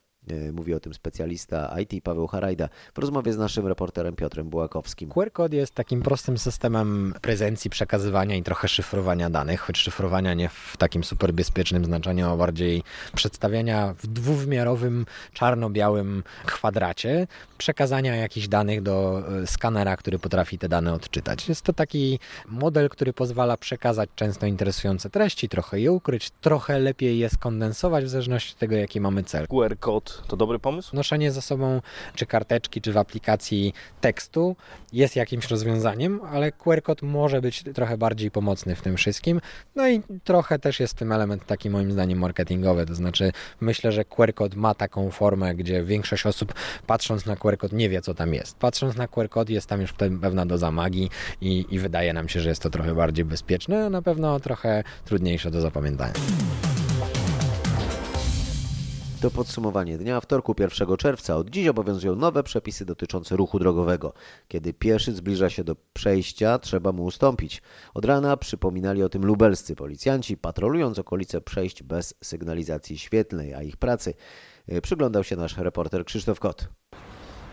Mówi 0.54 0.74
o 0.74 0.80
tym 0.80 0.94
specjalista 0.94 1.75
IT 1.80 2.04
Paweł 2.04 2.28
Harajda 2.28 2.70
w 2.94 2.98
rozmowie 2.98 3.34
z 3.34 3.38
naszym 3.38 3.68
reporterem 3.68 4.16
Piotrem 4.16 4.50
Bułakowskim. 4.50 5.10
QR 5.10 5.32
kod 5.32 5.54
jest 5.54 5.74
takim 5.74 6.01
prostym 6.01 6.38
systemem 6.38 7.13
prezencji, 7.22 7.70
przekazywania 7.70 8.36
i 8.36 8.44
trochę 8.44 8.68
szyfrowania 8.68 9.30
danych, 9.30 9.62
choć 9.62 9.78
szyfrowania 9.78 10.34
nie 10.34 10.50
w 10.50 10.78
takim 10.78 11.04
super 11.04 11.34
bezpiecznym 11.34 11.86
znaczeniu, 11.86 12.30
a 12.30 12.38
bardziej 12.38 12.84
przedstawiania 13.16 13.94
w 13.94 14.08
dwuwymiarowym, 14.08 15.06
czarno-białym 15.34 16.24
kwadracie, 16.46 17.28
przekazania 17.58 18.16
jakichś 18.16 18.48
danych 18.48 18.82
do 18.82 19.24
skanera, 19.46 19.98
który 19.98 20.20
potrafi 20.20 20.58
te 20.58 20.70
dane 20.70 20.94
odczytać. 20.94 21.50
Jest 21.50 21.62
to 21.62 21.74
taki 21.74 22.20
model, 22.46 22.90
który 22.90 23.13
pozwala 23.13 23.58
przekazać 23.58 24.10
często 24.16 24.46
interesujące 24.46 25.10
treści, 25.10 25.50
trochę 25.50 25.80
je 25.80 25.92
ukryć, 25.92 26.30
trochę 26.42 26.80
lepiej 26.80 27.20
je 27.20 27.30
skondensować 27.30 28.06
w 28.06 28.10
zależności 28.10 28.54
od 28.54 28.60
tego, 28.60 28.75
jaki 28.75 29.01
mamy 29.01 29.24
cel. 29.24 29.48
QR 29.48 29.80
kod 29.80 30.11
to 30.27 30.38
dobry 30.38 30.60
pomysł? 30.60 30.96
Noszenie 30.96 31.32
ze 31.32 31.41
sobą 31.41 31.82
czy 32.15 32.25
karteczki, 32.25 32.82
czy 32.82 32.94
w 32.94 32.98
aplikacji 32.98 33.74
tekstu 34.01 34.56
jest 34.94 35.15
jakimś 35.15 35.48
rozwiązaniem, 35.48 36.22
ale 36.32 36.51
QR 36.51 36.82
kod 36.82 37.01
może 37.01 37.41
być 37.41 37.63
trochę 37.74 37.98
bardziej 37.98 38.32
pomocny 38.32 38.75
w 38.75 38.82
tym 38.82 38.98
wszystkim. 38.98 39.41
No 39.75 39.89
i 39.89 40.01
trochę 40.24 40.60
też 40.60 40.80
jest 40.80 40.94
w 40.94 40.98
tym 40.98 41.12
element 41.12 41.46
taki 41.46 41.70
moim 41.70 41.91
zdaniem 41.91 42.20
marketingowy, 42.20 42.86
to 42.86 42.96
znaczy 42.96 43.32
myślę, 43.62 43.91
że 43.91 44.06
QR 44.06 44.34
kod 44.34 44.56
ma 44.56 44.75
taką 44.75 45.12
formę, 45.12 45.56
gdzie 45.56 45.84
większość 45.84 46.25
osób 46.25 46.53
patrząc 46.88 47.25
na 47.25 47.36
QR 47.36 47.58
kod 47.58 47.74
nie 47.74 47.89
wie, 47.89 48.01
co 48.01 48.13
tam 48.13 48.34
jest. 48.34 48.58
Patrząc 48.58 48.96
na 48.96 49.08
QR 49.08 49.30
kod 49.30 49.50
jest 49.50 49.68
tam 49.68 49.82
już 49.82 49.94
pewna 49.94 50.46
doza 50.46 50.72
magii 50.72 51.10
i, 51.41 51.65
i 51.70 51.80
wydaje 51.80 52.13
nam 52.13 52.30
się, 52.30 52.39
że 52.39 52.50
jest 52.50 52.62
to 52.62 52.70
trochę 52.70 52.96
bardziej 52.96 53.25
bezpieczne, 53.25 53.86
a 53.86 53.89
na 53.89 54.01
pewno 54.01 54.39
trochę 54.39 54.84
trudniejsze 55.06 55.51
do 55.51 55.62
zapamiętania. 55.62 56.13
To 59.22 59.32
podsumowanie 59.32 59.98
dnia. 59.98 60.22
Wtorku 60.22 60.56
1 60.60 60.98
czerwca 60.98 61.36
od 61.36 61.50
dziś 61.50 61.68
obowiązują 61.68 62.16
nowe 62.16 62.44
przepisy 62.44 62.86
dotyczące 62.86 63.36
ruchu 63.36 63.60
drogowego. 63.60 64.13
Kiedy 64.48 64.74
pieszy 64.74 65.13
zbliża 65.13 65.50
się 65.50 65.63
do 65.63 65.75
przejścia, 65.94 66.60
trzeba 66.60 66.92
mu 66.92 67.04
ustąpić. 67.04 67.62
Od 67.94 68.06
rana 68.06 68.38
przypominali 68.38 69.04
o 69.04 69.10
tym 69.10 69.25
lubelscy 69.25 69.75
policjanci, 69.75 70.38
patrolując 70.38 71.00
okolice 71.00 71.42
przejść 71.42 71.84
bez 71.84 72.13
sygnalizacji 72.24 72.98
świetlnej, 72.98 73.54
a 73.54 73.62
ich 73.62 73.78
pracy 73.78 74.13
przyglądał 74.84 75.24
się 75.24 75.36
nasz 75.36 75.58
reporter 75.58 76.06
Krzysztof 76.06 76.40
Kot. 76.40 76.68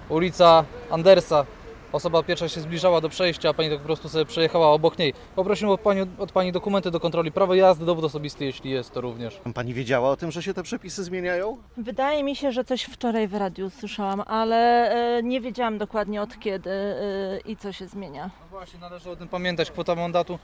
Ulica 0.09 0.65
Andersa. 0.91 1.47
Osoba 1.92 2.23
pierwsza 2.23 2.49
się 2.49 2.61
zbliżała 2.61 3.00
do 3.00 3.09
przejścia, 3.09 3.49
a 3.49 3.54
pani 3.54 3.71
tak 3.71 3.78
po 3.78 3.85
prostu 3.85 4.09
sobie 4.09 4.25
przejechała 4.25 4.68
obok 4.68 4.99
niej. 4.99 5.14
Poprosiłem 5.37 5.73
od 5.73 5.80
pani, 5.80 6.00
od 6.18 6.33
pani 6.33 6.52
dokumenty 6.52 6.90
do 6.90 7.00
kontroli 7.00 7.33
prawa 7.33 7.57
jazdy, 7.57 7.87
dowód 7.87 8.04
osobisty, 8.04 8.45
jeśli 8.45 8.71
jest 8.71 8.92
to 8.92 9.00
również. 9.00 9.40
Pani 9.54 9.75
wiedziała 9.75 10.11
o 10.11 10.16
tym, 10.16 10.30
że 10.30 10.42
się 10.42 10.54
te 10.54 10.62
przepisy 10.62 11.04
zmieniają? 11.04 11.57
Wydaje 11.76 12.25
mi 12.25 12.37
się, 12.37 12.52
że 12.52 12.64
coś 12.64 12.83
wczoraj 12.83 13.28
w 13.28 13.35
radiu 13.35 13.71
słyszałam, 13.71 14.23
ale 14.26 14.90
e, 15.18 15.23
nie 15.23 15.40
wiedziałam 15.40 15.78
dokładnie 15.78 16.23
od 16.23 16.38
kiedy 16.38 16.71
e, 16.71 17.38
i 17.47 17.57
co 17.57 17.73
się 17.73 17.87
zmienia. 17.87 18.30
No 18.40 18.47
właśnie, 18.50 18.80
należy 18.80 19.11
o 19.11 19.16
tym 19.16 19.28
pamiętać. 19.28 19.71
Kwota 19.71 19.95
mandatu 19.95 20.38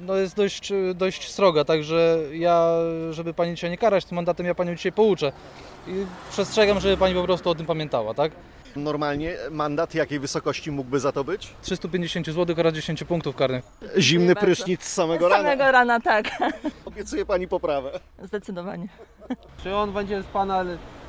no, 0.00 0.16
jest 0.16 0.36
dość, 0.36 0.72
dość 0.94 1.32
sroga, 1.32 1.64
także 1.64 2.18
ja, 2.32 2.74
żeby 3.10 3.34
pani 3.34 3.54
dzisiaj 3.54 3.70
nie 3.70 3.78
karać 3.78 4.04
tym 4.04 4.16
mandatem, 4.16 4.46
ja 4.46 4.54
panią 4.54 4.74
dzisiaj 4.74 4.92
pouczę. 4.92 5.32
I 5.88 6.06
przestrzegam, 6.30 6.80
żeby 6.80 6.96
pani 6.96 7.14
po 7.14 7.22
prostu 7.22 7.50
o 7.50 7.54
tym 7.54 7.66
pamiętała, 7.66 8.14
tak? 8.14 8.32
Normalnie 8.76 9.36
mandat 9.50 9.94
jakiej 9.94 10.18
wysokości 10.18 10.70
mógłby 10.70 11.00
za 11.00 11.12
to 11.12 11.24
być? 11.24 11.54
350 11.62 12.26
zł 12.26 12.56
oraz 12.58 12.74
10 12.74 13.04
punktów 13.04 13.36
karnych. 13.36 13.64
Zimny 13.98 14.34
prysznic 14.34 14.82
z 14.84 14.92
samego 14.92 15.28
Z 15.28 15.30
rana. 15.30 15.42
samego 15.42 15.72
rana, 15.72 16.00
tak. 16.00 16.30
Obiecuje 16.84 17.26
pani 17.26 17.48
poprawę. 17.48 18.00
Zdecydowanie. 18.22 18.88
Czy 19.62 19.74
on 19.74 19.92
będzie 19.92 20.22
z 20.22 20.26
Pana 20.26 20.64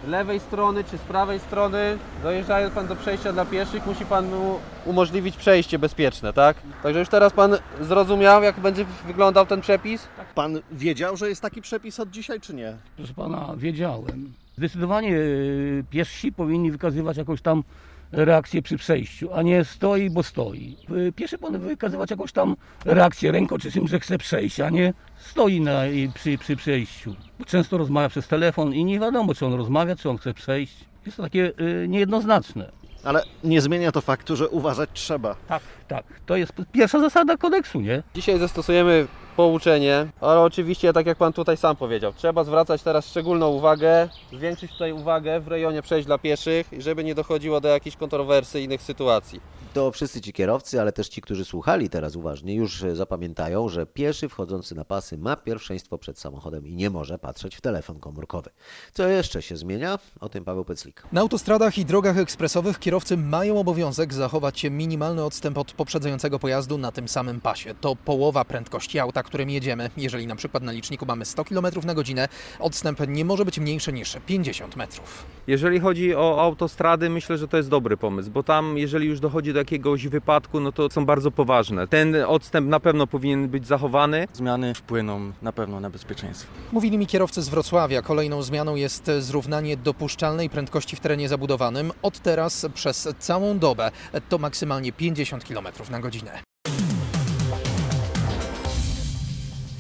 lewej 0.08 0.40
strony, 0.40 0.84
czy 0.84 0.98
z 0.98 1.02
prawej 1.02 1.40
strony? 1.40 1.98
Dojeżdżając 2.24 2.74
Pan 2.74 2.88
do 2.88 2.96
przejścia 2.96 3.34
dla 3.34 3.46
pieszych, 3.46 3.86
musi 3.86 4.06
Pan 4.06 4.30
mu 4.30 4.60
umożliwić 4.86 5.38
przejście 5.38 5.80
bezpieczne, 5.80 6.34
tak? 6.34 6.58
Także 6.84 7.00
już 7.00 7.10
teraz 7.10 7.34
Pan 7.34 7.58
zrozumiał, 7.82 8.44
jak 8.44 8.60
będzie 8.60 8.86
wyglądał 9.08 9.46
ten 9.46 9.62
przepis? 9.62 10.08
Pan 10.36 10.60
wiedział, 10.72 11.18
że 11.18 11.30
jest 11.30 11.42
taki 11.42 11.62
przepis 11.62 12.00
od 12.00 12.10
dzisiaj, 12.12 12.42
czy 12.42 12.54
nie? 12.54 12.74
Proszę 12.98 13.14
pana, 13.14 13.54
wiedziałem. 13.58 14.34
Zdecydowanie 14.58 15.16
y, 15.16 15.84
piesi 15.90 16.32
powinni 16.32 16.72
wykazywać 16.72 17.18
jakąś 17.18 17.42
tam 17.42 17.64
reakcję 18.12 18.62
przy 18.62 18.78
przejściu, 18.78 19.34
a 19.34 19.42
nie 19.42 19.66
stoi, 19.66 20.10
bo 20.10 20.24
stoi. 20.24 20.78
Y, 20.92 21.12
Pieszy 21.16 21.38
powinien 21.38 21.62
wykazywać 21.62 22.12
jakąś 22.12 22.32
tam 22.32 22.56
reakcję 22.86 23.32
ręką 23.32 23.58
czy 23.58 23.72
czym, 23.72 23.88
że 23.88 24.00
chce 24.00 24.18
przejść, 24.18 24.60
a 24.60 24.70
nie 24.70 24.94
stoi 25.18 25.62
na, 25.62 25.88
i 25.88 26.10
przy, 26.10 26.38
przy 26.38 26.56
przejściu. 26.56 27.16
Bo 27.40 27.46
Często 27.46 27.78
rozmawia 27.78 28.10
przez 28.10 28.28
telefon 28.28 28.74
i 28.74 28.86
nie 28.86 29.00
wiadomo, 29.00 29.34
czy 29.34 29.46
on 29.46 29.54
rozmawia, 29.54 29.96
czy 29.96 30.10
on 30.10 30.18
chce 30.18 30.34
przejść. 30.34 30.86
Jest 31.06 31.18
to 31.18 31.24
takie 31.24 31.52
y, 31.60 31.88
niejednoznaczne. 31.88 32.72
Ale 33.04 33.24
nie 33.44 33.62
zmienia 33.62 33.92
to 33.92 34.02
faktu, 34.02 34.36
że 34.36 34.50
uważać 34.50 34.90
trzeba. 34.94 35.36
Tak, 35.48 35.64
tak. 35.88 36.04
To 36.26 36.36
jest 36.36 36.54
pierwsza 36.72 37.00
zasada 37.00 37.38
kodeksu, 37.38 37.82
nie? 37.82 38.04
Dzisiaj 38.16 38.40
zastosujemy 38.40 39.08
pouczenie, 39.42 40.08
ale 40.22 40.40
oczywiście, 40.40 40.94
tak 40.94 41.06
jak 41.06 41.18
Pan 41.18 41.34
tutaj 41.34 41.58
sam 41.58 41.76
powiedział, 41.76 42.14
trzeba 42.14 42.44
zwracać 42.44 42.82
teraz 42.82 43.08
szczególną 43.08 43.50
uwagę, 43.50 44.10
zwiększyć 44.34 44.72
tutaj 44.72 44.94
uwagę 44.94 45.40
w 45.40 45.48
rejonie 45.48 45.82
przejść 45.82 46.08
dla 46.08 46.18
pieszych, 46.18 46.68
żeby 46.78 47.04
nie 47.04 47.16
dochodziło 47.16 47.62
do 47.62 47.68
jakichś 47.68 47.98
kontrowersyjnych 47.98 48.82
sytuacji. 48.82 49.42
To 49.74 49.92
wszyscy 49.92 50.22
ci 50.22 50.34
kierowcy, 50.34 50.82
ale 50.82 50.92
też 50.92 51.10
ci, 51.10 51.22
którzy 51.22 51.46
słuchali 51.46 51.90
teraz 51.90 52.16
uważnie, 52.16 52.56
już 52.56 52.84
zapamiętają, 52.94 53.70
że 53.70 53.86
pieszy 53.86 54.30
wchodzący 54.30 54.76
na 54.76 54.86
pasy 54.86 55.18
ma 55.18 55.36
pierwszeństwo 55.36 55.98
przed 55.98 56.20
samochodem 56.20 56.68
i 56.68 56.76
nie 56.76 56.90
może 56.90 57.20
patrzeć 57.20 57.56
w 57.56 57.62
telefon 57.62 58.00
komórkowy. 58.00 58.50
Co 58.94 59.08
jeszcze 59.08 59.42
się 59.42 59.58
zmienia? 59.58 60.00
O 60.20 60.30
tym 60.30 60.46
Paweł 60.46 60.66
Peclik. 60.66 61.04
Na 61.12 61.22
autostradach 61.22 61.78
i 61.78 61.86
drogach 61.86 62.18
ekspresowych 62.18 62.80
kierowcy 62.80 63.18
mają 63.18 63.60
obowiązek 63.60 64.14
zachować 64.14 64.64
minimalny 64.64 65.24
odstęp 65.24 65.58
od 65.58 65.72
poprzedzającego 65.72 66.40
pojazdu 66.40 66.78
na 66.78 66.92
tym 66.92 67.08
samym 67.08 67.42
pasie. 67.42 67.76
To 67.82 67.96
połowa 67.96 68.46
prędkości 68.46 69.00
auta, 69.00 69.24
którym 69.32 69.50
jedziemy. 69.50 69.90
Jeżeli 69.98 70.28
na 70.28 70.36
przykład 70.36 70.64
na 70.64 70.72
liczniku 70.72 71.06
mamy 71.06 71.26
100 71.26 71.46
km 71.46 71.66
na 71.84 71.94
godzinę, 71.94 72.28
odstęp 72.60 73.00
nie 73.08 73.26
może 73.26 73.46
być 73.46 73.60
mniejszy 73.60 73.94
niż 73.94 74.18
50 74.26 74.76
metrów. 74.76 75.26
Jeżeli 75.48 75.80
chodzi 75.80 76.16
o 76.16 76.42
autostrady, 76.42 77.10
myślę, 77.10 77.38
że 77.38 77.48
to 77.48 77.58
jest 77.58 77.70
dobry 77.70 77.98
pomysł, 77.98 78.32
bo 78.32 78.44
tam, 78.44 78.78
jeżeli 78.78 79.08
już 79.08 79.20
dochodzi 79.20 79.54
do 79.54 79.60
jakiegoś 79.60 80.08
wypadku, 80.08 80.60
no 80.60 80.72
to 80.72 80.90
są 80.90 81.06
bardzo 81.06 81.32
poważne. 81.32 81.88
Ten 81.88 82.16
odstęp 82.28 82.68
na 82.68 82.80
pewno 82.80 83.08
powinien 83.08 83.50
być 83.50 83.68
zachowany. 83.68 84.28
Zmiany 84.34 84.74
wpłyną 84.74 85.32
na 85.42 85.52
pewno 85.52 85.80
na 85.80 85.90
bezpieczeństwo. 85.90 86.52
Mówili 86.72 86.98
mi 86.98 87.08
kierowcy 87.08 87.42
z 87.42 87.50
Wrocławia. 87.50 88.02
Kolejną 88.02 88.42
zmianą 88.42 88.76
jest 88.76 89.12
zrównanie 89.20 89.78
dopuszczalnej 89.78 90.50
prędkości 90.50 90.96
w 90.96 91.00
terenie 91.00 91.30
zabudowanym. 91.30 91.92
Od 92.02 92.20
teraz 92.20 92.68
przez 92.74 93.10
całą 93.20 93.60
dobę 93.60 93.92
to 94.30 94.38
maksymalnie 94.38 94.92
50 94.92 95.44
km 95.44 95.68
na 95.92 96.00
godzinę. 96.00 96.51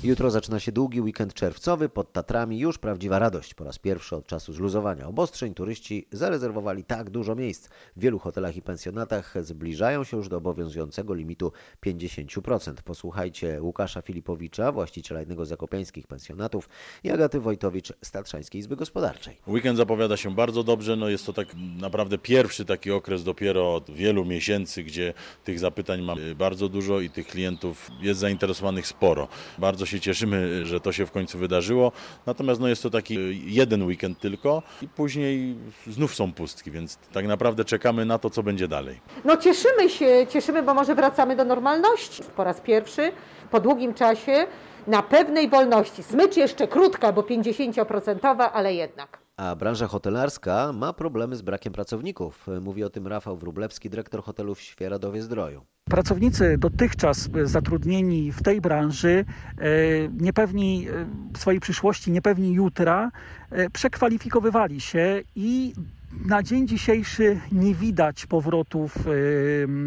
Jutro 0.03 0.31
zaczyna 0.31 0.60
się 0.60 0.72
długi 0.72 1.01
weekend 1.01 1.34
czerwcowy. 1.34 1.89
Pod 1.89 2.13
Tatrami 2.13 2.60
już 2.60 2.77
prawdziwa 2.77 3.20
radość. 3.20 3.53
Po 3.53 3.63
raz 3.63 3.79
pierwszy 3.79 4.15
od 4.15 4.27
czasu 4.27 4.53
zluzowania 4.53 5.08
obostrzeń 5.08 5.53
turyści 5.53 6.08
zarezerwowali 6.12 6.84
tak 6.84 7.10
dużo 7.10 7.36
miejsc. 7.36 7.70
W 7.96 8.00
wielu 8.00 8.20
hotelach 8.20 8.55
i 8.55 8.62
pensjonatach 8.62 9.34
zbliżają 9.41 10.03
się 10.03 10.17
już 10.17 10.29
do 10.29 10.38
obowiązującego 10.38 11.13
limitu 11.13 11.51
50%. 11.86 12.74
Posłuchajcie 12.74 13.62
Łukasza 13.62 14.01
Filipowicza, 14.01 14.72
właściciela 14.72 15.20
jednego 15.20 15.46
z 15.46 15.50
zakopiańskich 15.50 16.08
pensjonatów 16.08 16.70
i 17.03 17.12
Agaty 17.12 17.39
Wojtowicz 17.39 17.93
z 18.01 18.12
Tatrzańskiej 18.12 18.60
Izby 18.60 18.75
Gospodarczej. 18.75 19.38
Weekend 19.48 19.77
zapowiada 19.77 20.17
się 20.17 20.36
bardzo 20.36 20.63
dobrze. 20.63 20.96
No 20.96 21.10
jest 21.10 21.25
to 21.25 21.34
tak 21.34 21.48
naprawdę 21.79 22.17
pierwszy 22.17 22.65
taki 22.65 22.91
okres 22.91 23.24
dopiero 23.24 23.75
od 23.75 23.91
wielu 23.91 24.25
miesięcy, 24.25 24.84
gdzie 24.84 25.13
tych 25.43 25.60
zapytań 25.60 26.01
mamy 26.01 26.36
bardzo 26.36 26.70
dużo 26.70 27.00
i 27.00 27.10
tych 27.10 27.27
klientów 27.27 27.91
jest 28.01 28.20
zainteresowanych 28.20 28.88
sporo. 28.88 29.27
Bardzo 29.58 29.86
się 29.91 29.91
cieszymy, 30.00 30.66
że 30.66 30.80
to 30.80 30.92
się 30.92 31.06
w 31.06 31.12
końcu 31.12 31.38
wydarzyło. 31.38 31.92
Natomiast 32.26 32.62
no 32.62 32.68
jest 32.68 32.84
to 32.84 32.90
taki 32.90 33.42
jeden 33.54 33.84
weekend 33.84 34.20
tylko 34.20 34.64
i 34.82 34.88
później 34.88 35.56
znów 35.88 36.16
są 36.16 36.34
pustki, 36.34 36.72
więc 36.72 36.98
tak 37.14 37.28
naprawdę 37.28 37.66
czekamy 37.66 38.06
na 38.06 38.18
to, 38.18 38.30
co 38.30 38.44
będzie 38.44 38.68
dalej. 38.68 39.00
No 39.26 39.38
cieszymy 39.38 39.90
się, 39.90 40.28
cieszymy, 40.30 40.64
bo 40.64 40.74
może 40.74 40.96
wracamy 40.96 41.36
do 41.36 41.46
normalności 41.46 42.24
po 42.36 42.44
raz 42.44 42.62
pierwszy 42.62 43.12
po 43.52 43.60
długim 43.60 43.94
czasie 43.94 44.48
na 44.88 45.04
pewnej 45.04 45.50
wolności. 45.50 46.04
Smycz 46.04 46.38
jeszcze 46.38 46.68
krótka, 46.68 47.12
bo 47.12 47.22
50%, 47.22 48.50
ale 48.54 48.74
jednak. 48.74 49.21
A 49.38 49.56
branża 49.56 49.88
hotelarska 49.88 50.74
ma 50.74 50.94
problemy 50.94 51.36
z 51.36 51.42
brakiem 51.42 51.74
pracowników. 51.74 52.48
Mówi 52.62 52.84
o 52.84 52.90
tym 52.90 53.08
Rafał 53.08 53.38
Wróblewski, 53.38 53.90
dyrektor 53.90 54.24
hotelu 54.24 54.56
w 54.56 54.62
Świeradowie 54.62 55.22
Zdroju. 55.22 55.66
Pracownicy 55.86 56.58
dotychczas 56.58 57.30
zatrudnieni 57.44 58.32
w 58.32 58.44
tej 58.44 58.62
branży, 58.62 59.26
e, 59.58 59.66
niepewni 60.20 60.88
e, 60.90 61.38
swojej 61.38 61.60
przyszłości, 61.60 62.12
niepewni 62.12 62.54
jutra, 62.54 63.12
e, 63.50 63.70
przekwalifikowywali 63.70 64.82
się 64.82 65.22
i 65.36 65.74
na 66.25 66.44
dzień 66.44 66.68
dzisiejszy 66.68 67.39
nie 67.51 67.75
widać 67.75 68.25
powrotów 68.25 68.96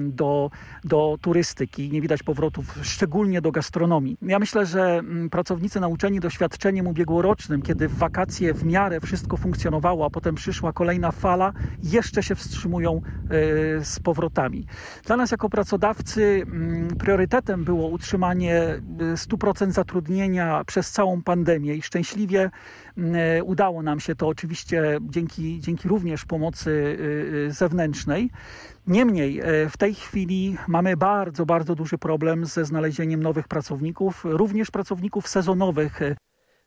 do, 0.08 0.50
do 0.84 1.18
turystyki, 1.20 1.90
nie 1.90 2.00
widać 2.00 2.22
powrotów 2.22 2.78
szczególnie 2.82 3.40
do 3.40 3.52
gastronomii. 3.52 4.16
Ja 4.22 4.38
myślę, 4.38 4.66
że 4.66 5.02
pracownicy 5.30 5.80
nauczeni 5.80 6.20
doświadczeniem 6.20 6.86
ubiegłorocznym, 6.86 7.62
kiedy 7.62 7.88
w 7.88 7.94
wakacje 7.94 8.54
w 8.54 8.64
miarę 8.64 9.00
wszystko 9.00 9.36
funkcjonowało, 9.36 10.06
a 10.06 10.10
potem 10.10 10.34
przyszła 10.34 10.72
kolejna 10.72 11.12
fala, 11.12 11.52
jeszcze 11.82 12.22
się 12.22 12.34
wstrzymują 12.34 13.00
z 13.82 14.00
powrotami. 14.00 14.66
Dla 15.06 15.16
nas 15.16 15.30
jako 15.30 15.48
pracodawcy 15.48 16.46
priorytetem 16.98 17.64
było 17.64 17.88
utrzymanie 17.88 18.62
100% 19.14 19.70
zatrudnienia 19.70 20.64
przez 20.64 20.90
całą 20.90 21.22
pandemię 21.22 21.74
i 21.74 21.82
szczęśliwie 21.82 22.50
udało 23.44 23.82
nam 23.82 24.00
się 24.00 24.14
to 24.14 24.28
oczywiście 24.28 24.98
dzięki, 25.00 25.60
dzięki 25.60 25.88
również 25.88 26.13
pomocy 26.24 26.98
zewnętrznej. 27.48 28.30
Niemniej 28.86 29.42
w 29.70 29.76
tej 29.76 29.94
chwili 29.94 30.56
mamy 30.68 30.96
bardzo, 30.96 31.46
bardzo 31.46 31.74
duży 31.74 31.98
problem 31.98 32.46
ze 32.46 32.64
znalezieniem 32.64 33.22
nowych 33.22 33.48
pracowników, 33.48 34.24
również 34.24 34.70
pracowników 34.70 35.28
sezonowych. 35.28 36.00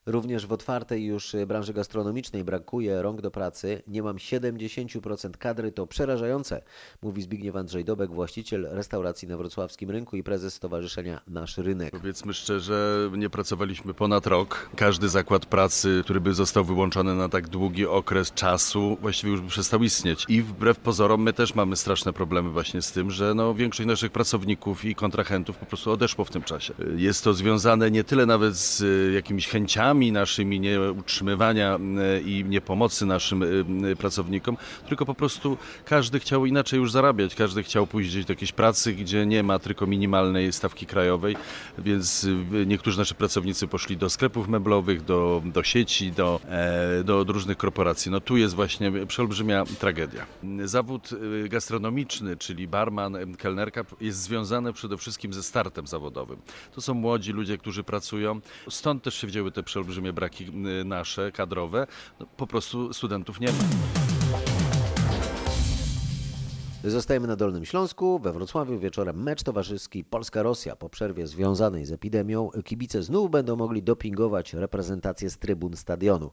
Również 0.07 0.45
w 0.45 0.51
otwartej 0.51 1.05
już 1.05 1.35
branży 1.47 1.73
gastronomicznej 1.73 2.43
brakuje 2.43 3.01
rąk 3.01 3.21
do 3.21 3.31
pracy. 3.31 3.81
Nie 3.87 4.03
mam 4.03 4.17
70% 4.17 5.31
kadry, 5.31 5.71
to 5.71 5.87
przerażające, 5.87 6.61
mówi 7.01 7.21
Zbigniew 7.21 7.55
Andrzej 7.55 7.85
Dobek, 7.85 8.11
właściciel 8.11 8.67
restauracji 8.71 9.27
na 9.27 9.37
wrocławskim 9.37 9.91
rynku 9.91 10.17
i 10.17 10.23
prezes 10.23 10.53
Stowarzyszenia 10.53 11.21
Nasz 11.27 11.57
Rynek. 11.57 11.91
Powiedzmy 11.91 12.33
szczerze, 12.33 13.09
nie 13.17 13.29
pracowaliśmy 13.29 13.93
ponad 13.93 14.27
rok. 14.27 14.69
Każdy 14.75 15.09
zakład 15.09 15.45
pracy, 15.45 16.01
który 16.03 16.21
by 16.21 16.33
został 16.33 16.65
wyłączony 16.65 17.15
na 17.15 17.29
tak 17.29 17.47
długi 17.47 17.85
okres 17.85 18.33
czasu, 18.33 18.97
właściwie 19.01 19.31
już 19.31 19.41
by 19.41 19.47
przestał 19.47 19.83
istnieć. 19.83 20.25
I 20.29 20.41
wbrew 20.41 20.79
pozorom 20.79 21.21
my 21.21 21.33
też 21.33 21.55
mamy 21.55 21.75
straszne 21.75 22.13
problemy 22.13 22.49
właśnie 22.49 22.81
z 22.81 22.91
tym, 22.91 23.11
że 23.11 23.33
no, 23.33 23.53
większość 23.53 23.87
naszych 23.87 24.11
pracowników 24.11 24.85
i 24.85 24.95
kontrahentów 24.95 25.57
po 25.57 25.65
prostu 25.65 25.91
odeszło 25.91 26.25
w 26.25 26.29
tym 26.29 26.41
czasie. 26.41 26.73
Jest 26.95 27.23
to 27.23 27.33
związane 27.33 27.91
nie 27.91 28.03
tyle 28.03 28.25
nawet 28.25 28.55
z 28.55 28.83
jakimiś 29.13 29.47
chęciami, 29.47 29.96
naszymi, 30.11 30.59
nie 30.59 30.81
utrzymywania 30.81 31.79
i 32.25 32.45
nie 32.47 32.61
pomocy 32.61 33.05
naszym 33.05 33.43
pracownikom, 33.97 34.57
tylko 34.89 35.05
po 35.05 35.13
prostu 35.13 35.57
każdy 35.85 36.19
chciał 36.19 36.45
inaczej 36.45 36.79
już 36.79 36.91
zarabiać, 36.91 37.35
każdy 37.35 37.63
chciał 37.63 37.87
pójść 37.87 38.09
gdzieś 38.09 38.25
do 38.25 38.33
jakiejś 38.33 38.51
pracy, 38.51 38.93
gdzie 38.93 39.25
nie 39.25 39.43
ma 39.43 39.59
tylko 39.59 39.87
minimalnej 39.87 40.53
stawki 40.53 40.85
krajowej, 40.85 41.35
więc 41.77 42.27
niektórzy 42.65 42.97
nasi 42.97 43.15
pracownicy 43.15 43.67
poszli 43.67 43.97
do 43.97 44.09
sklepów 44.09 44.47
meblowych, 44.47 45.05
do, 45.05 45.41
do 45.45 45.63
sieci, 45.63 46.11
do, 46.11 46.39
do, 47.03 47.25
do 47.25 47.33
różnych 47.33 47.57
korporacji. 47.57 48.11
No 48.11 48.19
tu 48.19 48.37
jest 48.37 48.55
właśnie 48.55 48.91
przeolbrzymia 49.07 49.63
tragedia. 49.79 50.25
Zawód 50.65 51.09
gastronomiczny, 51.49 52.37
czyli 52.37 52.67
barman, 52.67 53.35
kelnerka 53.37 53.85
jest 54.01 54.21
związany 54.21 54.73
przede 54.73 54.97
wszystkim 54.97 55.33
ze 55.33 55.43
startem 55.43 55.87
zawodowym. 55.87 56.37
To 56.75 56.81
są 56.81 56.93
młodzi 56.93 57.31
ludzie, 57.31 57.57
którzy 57.57 57.83
pracują, 57.83 58.39
stąd 58.69 59.03
też 59.03 59.15
się 59.15 59.27
wzięły 59.27 59.51
te 59.51 59.63
przeolbrzymie 59.63 59.86
olbrzymie 59.87 60.13
braki 60.13 60.51
nasze, 60.85 61.31
kadrowe, 61.31 61.87
no, 62.19 62.25
po 62.37 62.47
prostu 62.47 62.93
studentów 62.93 63.39
nie 63.39 63.47
ma. 63.47 64.66
Zostajemy 66.83 67.27
na 67.27 67.35
Dolnym 67.35 67.65
Śląsku. 67.65 68.19
We 68.19 68.31
Wrocławiu 68.31 68.79
wieczorem 68.79 69.23
mecz 69.23 69.43
towarzyski 69.43 70.03
Polska-Rosja. 70.03 70.75
Po 70.75 70.89
przerwie 70.89 71.27
związanej 71.27 71.85
z 71.85 71.91
epidemią 71.91 72.49
kibice 72.65 73.03
znów 73.03 73.31
będą 73.31 73.55
mogli 73.55 73.83
dopingować 73.83 74.53
reprezentację 74.53 75.29
z 75.29 75.37
trybun 75.37 75.75
stadionu. 75.75 76.31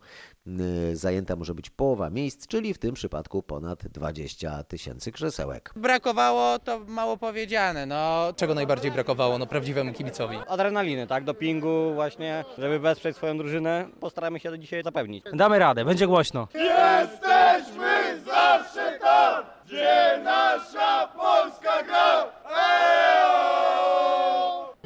Zajęta 0.93 1.37
może 1.37 1.55
być 1.55 1.71
połowa 1.71 2.11
miejsc, 2.11 2.47
czyli 2.47 2.75
w 2.75 2.79
tym 2.79 2.95
przypadku 2.95 3.43
ponad 3.43 3.89
20 3.89 4.65
tysięcy 4.65 5.13
krzesełek. 5.13 5.73
Brakowało 5.77 6.59
to 6.59 6.81
mało 6.87 7.17
powiedziane. 7.17 7.87
No. 7.87 8.33
Czego 8.37 8.55
najbardziej 8.55 8.91
brakowało 8.93 9.39
no, 9.39 9.47
prawdziwemu 9.47 9.93
kibicowi? 9.93 10.37
Adrenaliny, 10.49 11.07
tak? 11.07 11.25
Dopingu 11.25 11.95
właśnie, 11.95 12.45
żeby 12.59 12.79
wesprzeć 12.79 13.17
swoją 13.17 13.39
drużynę. 13.39 13.89
Postaramy 14.01 14.41
się 14.41 14.51
to 14.51 14.59
dzisiaj 14.59 14.83
zapewnić. 14.83 15.25
Damy 15.33 15.59
radę, 15.59 15.85
będzie 15.85 16.07
głośno. 16.07 16.49
Jesteśmy 16.55 18.21
zawsze 18.27 18.99
tam, 19.01 19.45
gdzie 19.75 20.21
nasza 20.23 21.09
Polska 21.17 21.83
gra! 21.83 22.34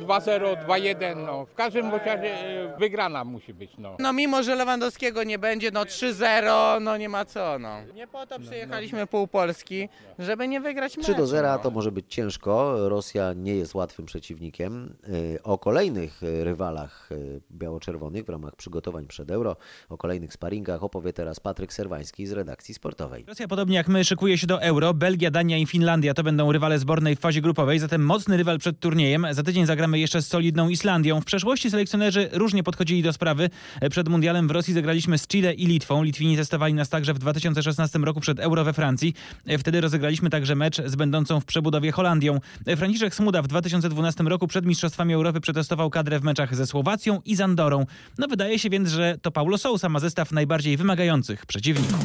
2-0, 0.09 0.67
2-1, 0.67 1.27
no. 1.27 1.47
W 1.47 1.55
każdym 1.55 1.91
razie 1.91 2.35
wygrana 2.79 3.25
musi 3.25 3.55
być, 3.55 3.71
no. 3.79 3.97
No 3.99 4.13
mimo, 4.13 4.43
że 4.43 4.55
Lewandowskiego 4.55 5.25
nie 5.25 5.39
będzie, 5.39 5.71
no 5.71 5.83
3-0, 5.85 6.83
no 6.83 6.97
nie 6.97 7.09
ma 7.09 7.25
co, 7.25 7.59
no. 7.59 7.77
Nie 7.95 8.07
po 8.07 8.27
to 8.27 8.39
przyjechaliśmy 8.41 9.07
pół 9.07 9.27
Polski, 9.27 9.89
żeby 10.19 10.49
nie 10.49 10.61
wygrać 10.61 10.97
meczu. 10.97 11.13
3 11.13 11.15
do 11.21 11.27
0 11.27 11.49
no. 11.49 11.59
to 11.59 11.71
może 11.71 11.93
być 11.93 12.07
ciężko. 12.09 12.75
Rosja 12.89 13.33
nie 13.33 13.57
jest 13.57 13.75
łatwym 13.75 14.07
przeciwnikiem. 14.07 14.95
Y, 15.09 15.39
O 15.43 15.59
kolejnych 15.59 16.23
y, 16.23 16.45
rywalach 16.45 17.13
y, 17.13 17.41
biało-czerwonych 17.53 18.25
w 18.25 18.29
ramach 18.29 18.57
przygotowań 18.57 19.07
przed 19.07 19.31
Euro, 19.31 19.57
o 19.89 19.97
kolejnych 19.97 20.33
sparingach 20.33 20.85
opowie 20.85 21.13
teraz 21.13 21.41
Patryk 21.41 21.73
Serwański 21.73 22.27
z 22.27 22.33
redakcji 22.33 22.75
sportowej. 22.75 23.25
Rosja 23.29 23.49
podobnie 23.49 23.77
jak 23.77 23.89
my 23.89 24.05
szykuje 24.05 24.39
się 24.39 24.47
do 24.47 24.63
Euro. 24.63 24.95
Belgia, 24.95 25.31
Dania 25.31 25.59
i 25.59 25.67
Finlandia 25.67 26.15
to 26.15 26.23
będą 26.23 26.53
rywale 26.53 26.79
zbornej 26.79 27.17
w 27.17 27.21
fazie 27.21 27.41
grupowej, 27.41 27.79
zatem 27.79 28.05
mocny 28.05 28.37
rywal 28.37 28.59
przed 28.59 28.81
turniejem. 28.81 29.27
Za 29.31 29.43
tydzień 29.43 29.67
zagramy 29.67 29.98
jeszcze 30.01 30.23
z 30.23 30.27
solidną 30.27 30.69
Islandią. 30.69 31.21
W 31.21 31.25
przeszłości 31.25 31.71
selekcjonerzy 31.71 32.29
różnie 32.33 32.63
podchodzili 32.63 33.03
do 33.03 33.13
sprawy. 33.13 33.51
Przed 33.91 34.09
mundialem 34.09 34.49
w 34.49 34.51
Rosji 34.51 34.75
zagraliśmy 34.75 35.19
z 35.19 35.27
Chile 35.27 35.55
i 35.55 35.67
Litwą. 35.67 36.03
Litwini 36.03 36.37
testowali 36.37 36.75
nas 36.75 36.89
także 36.89 37.15
w 37.15 37.19
2016 37.19 37.99
roku 37.99 38.21
przed 38.21 38.41
Euro 38.41 38.65
we 38.65 38.73
Francji. 38.73 39.15
Wtedy 39.59 39.81
rozegraliśmy 39.81 40.31
także 40.31 40.55
mecz 40.55 40.83
z 40.87 40.97
będącą 40.97 41.41
w 41.41 41.45
przebudowie 41.45 41.93
Holandią. 41.93 42.41
Franciszek 42.77 43.15
Smuda 43.15 43.43
w 43.43 43.49
2012 43.49 44.25
roku 44.25 44.47
przed 44.47 44.67
Mistrzostwami 44.67 45.15
Europy 45.15 45.41
przetestował 45.41 45.91
kadrę 45.91 46.21
w 46.21 46.23
meczach 46.23 46.55
ze 46.55 46.67
Słowacją 46.67 47.21
i 47.25 47.37
z 47.37 47.41
Andorą. 47.41 47.87
No 48.19 48.29
wydaje 48.29 48.59
się 48.59 48.71
więc, 48.71 48.89
że 48.89 49.19
to 49.23 49.31
Paulo 49.31 49.59
Sousa 49.59 49.89
ma 49.89 50.01
zestaw 50.01 50.33
najbardziej 50.33 50.77
wymagających 50.77 51.47
przeciwników. 51.47 51.99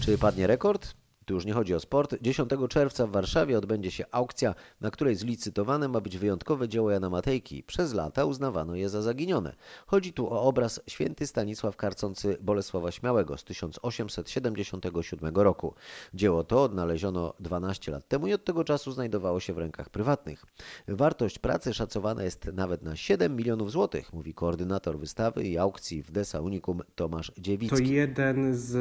Czy 0.00 0.18
padnie 0.18 0.46
rekord? 0.46 0.94
Tu 1.26 1.34
już 1.34 1.44
nie 1.44 1.52
chodzi 1.52 1.74
o 1.74 1.80
sport. 1.80 2.14
10 2.22 2.50
czerwca 2.68 3.06
w 3.06 3.10
Warszawie 3.10 3.58
odbędzie 3.58 3.90
się 3.90 4.04
aukcja, 4.10 4.54
na 4.80 4.90
której 4.90 5.16
zlicytowane 5.16 5.88
ma 5.88 6.00
być 6.00 6.18
wyjątkowe 6.18 6.68
dzieło 6.68 6.90
Jana 6.90 7.10
Matejki. 7.10 7.62
Przez 7.62 7.94
lata 7.94 8.24
uznawano 8.24 8.74
je 8.74 8.88
za 8.88 9.02
zaginione. 9.02 9.54
Chodzi 9.86 10.12
tu 10.12 10.26
o 10.32 10.42
obraz 10.42 10.80
Święty 10.86 11.26
Stanisław 11.26 11.76
karcący 11.76 12.36
Bolesława 12.40 12.90
Śmiałego 12.90 13.36
z 13.36 13.44
1877 13.44 15.36
roku. 15.36 15.74
Dzieło 16.14 16.44
to 16.44 16.62
odnaleziono 16.62 17.34
12 17.40 17.92
lat 17.92 18.08
temu 18.08 18.26
i 18.26 18.32
od 18.32 18.44
tego 18.44 18.64
czasu 18.64 18.92
znajdowało 18.92 19.40
się 19.40 19.52
w 19.52 19.58
rękach 19.58 19.90
prywatnych. 19.90 20.46
Wartość 20.88 21.38
pracy 21.38 21.74
szacowana 21.74 22.24
jest 22.24 22.50
nawet 22.52 22.82
na 22.82 22.96
7 22.96 23.36
milionów 23.36 23.70
złotych, 23.70 24.12
mówi 24.12 24.34
koordynator 24.34 24.98
wystawy 24.98 25.44
i 25.44 25.58
aukcji 25.58 26.02
w 26.02 26.10
Desa 26.10 26.40
Unicum 26.40 26.82
Tomasz 26.94 27.32
To 27.34 27.40
Dziewicki. 27.40 27.88
jeden 27.88 28.54
z 28.54 28.74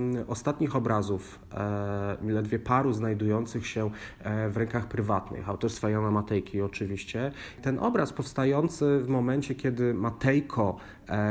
mm, 0.00 0.24
ostatnich 0.28 0.76
obrazów 0.76 1.38
e, 1.54 1.81
ledwie 2.22 2.58
paru 2.58 2.92
znajdujących 2.92 3.66
się 3.66 3.90
e, 4.20 4.48
w 4.48 4.56
rękach 4.56 4.86
prywatnych, 4.86 5.48
autorstwa 5.48 5.90
Jana 5.90 6.10
Matejki 6.10 6.62
oczywiście. 6.62 7.32
Ten 7.62 7.78
obraz 7.78 8.12
powstający 8.12 8.98
w 8.98 9.08
momencie, 9.08 9.54
kiedy 9.54 9.94
Matejko 9.94 10.76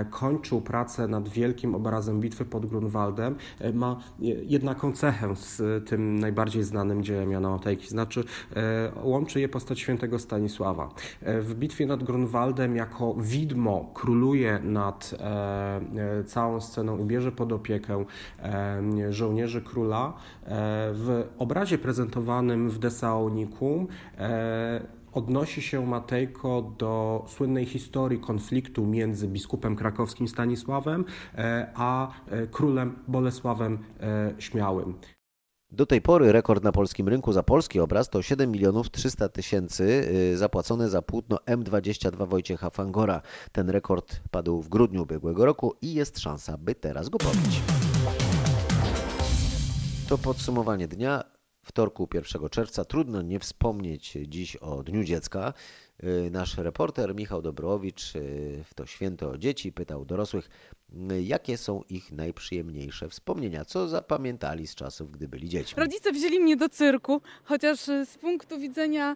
kończył 0.10 0.62
pracę 0.62 1.08
nad 1.08 1.30
wielkim 1.30 1.76
obrazem 1.76 2.20
bitwy 2.20 2.46
pod 2.46 2.66
Grunwaldem, 2.66 3.36
e, 3.60 3.74
ma 3.74 3.92
e, 3.92 4.26
jednaką 4.26 4.92
cechę 4.92 5.36
z 5.36 5.62
tym 5.90 6.20
najbardziej 6.20 6.64
znanym 6.64 7.04
dziełem 7.04 7.32
Jana 7.32 7.50
Matejki, 7.50 7.88
znaczy 7.88 8.24
e, 8.56 8.92
łączy 9.04 9.40
je 9.40 9.50
postać 9.50 9.80
świętego 9.80 10.20
Stanisława. 10.20 10.90
E, 11.22 11.42
W 11.42 11.56
bitwie 11.56 11.86
nad 11.86 12.04
Grunwaldem 12.04 12.76
jako 12.76 13.14
widmo 13.14 13.92
króluje 13.94 14.60
nad 14.64 15.14
e, 15.20 15.82
e, 16.20 16.24
całą 16.24 16.62
sceną 16.62 16.98
i 16.98 17.04
bierze 17.04 17.32
pod 17.32 17.52
opiekę 17.52 18.06
e, 18.40 19.14
żołnierzy 19.14 19.62
króla. 19.62 20.14
E, 20.46 20.48
W 20.94 21.24
obrazie 21.38 21.78
prezentowanym 21.78 22.70
w 22.70 22.80
Desaonikum 22.80 23.88
e, 24.18 25.01
odnosi 25.12 25.62
się 25.62 25.86
Matejko 25.86 26.74
do 26.78 27.26
słynnej 27.28 27.66
historii 27.66 28.20
konfliktu 28.20 28.86
między 28.86 29.28
biskupem 29.28 29.76
krakowskim 29.76 30.28
Stanisławem 30.28 31.06
e, 31.36 31.72
a 31.76 32.12
e, 32.30 32.48
królem 32.48 32.96
Bolesławem 33.08 33.80
e, 34.00 34.34
Śmiałym. 34.40 34.94
Do 35.72 35.86
tej 35.86 36.02
pory 36.02 36.32
rekord 36.32 36.64
na 36.64 36.72
polskim 36.72 37.08
rynku 37.08 37.34
za 37.34 37.44
polski 37.44 37.80
obraz 37.80 38.10
to 38.10 38.22
7 38.22 38.52
milionów 38.52 38.92
300 38.92 39.30
tysięcy 39.30 39.84
y, 40.34 40.38
zapłacone 40.38 40.90
za 40.90 41.02
płótno 41.02 41.38
M22 41.38 42.28
Wojciecha 42.28 42.70
Fangora. 42.70 43.22
Ten 43.52 43.70
rekord 43.70 44.20
padł 44.32 44.62
w 44.62 44.70
grudniu 44.70 45.04
ubiegłego 45.04 45.46
roku 45.46 45.74
i 45.82 45.94
jest 45.94 46.20
szansa, 46.20 46.58
by 46.58 46.76
teraz 46.76 47.10
go 47.10 47.18
pobić. 47.18 47.62
To 50.10 50.18
podsumowanie 50.18 50.88
dnia. 50.88 51.41
Wtorku 51.64 52.08
1 52.14 52.50
czerwca 52.50 52.86
trudno 52.86 53.22
nie 53.22 53.40
wspomnieć 53.40 54.18
dziś 54.28 54.56
o 54.56 54.84
Dniu 54.84 55.04
Dziecka. 55.04 55.54
Y, 56.04 56.32
Nasz 56.32 56.58
reporter 56.58 57.16
Michał 57.16 57.42
Dobrowicz 57.42 58.16
y, 58.16 58.64
w 58.66 58.74
to 58.74 58.86
święto 58.86 59.38
dzieci 59.38 59.72
pytał 59.72 60.06
dorosłych, 60.06 60.50
y, 61.12 61.24
jakie 61.24 61.58
są 61.58 61.82
ich 61.90 62.12
najprzyjemniejsze 62.12 63.10
wspomnienia, 63.10 63.66
co 63.66 63.88
zapamiętali 63.88 64.68
z 64.68 64.76
czasów, 64.76 65.12
gdy 65.12 65.28
byli 65.28 65.50
dziećmi. 65.50 65.84
Rodzice 65.84 66.12
wzięli 66.12 66.40
mnie 66.40 66.58
do 66.58 66.70
cyrku, 66.70 67.22
chociaż 67.44 67.80
z 67.80 68.18
punktu 68.18 68.60
widzenia 68.60 69.16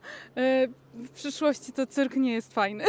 w 0.94 1.10
przyszłości 1.14 1.74
to 1.74 1.88
cyrk 1.88 2.16
nie 2.16 2.34
jest 2.34 2.54
fajny. 2.54 2.84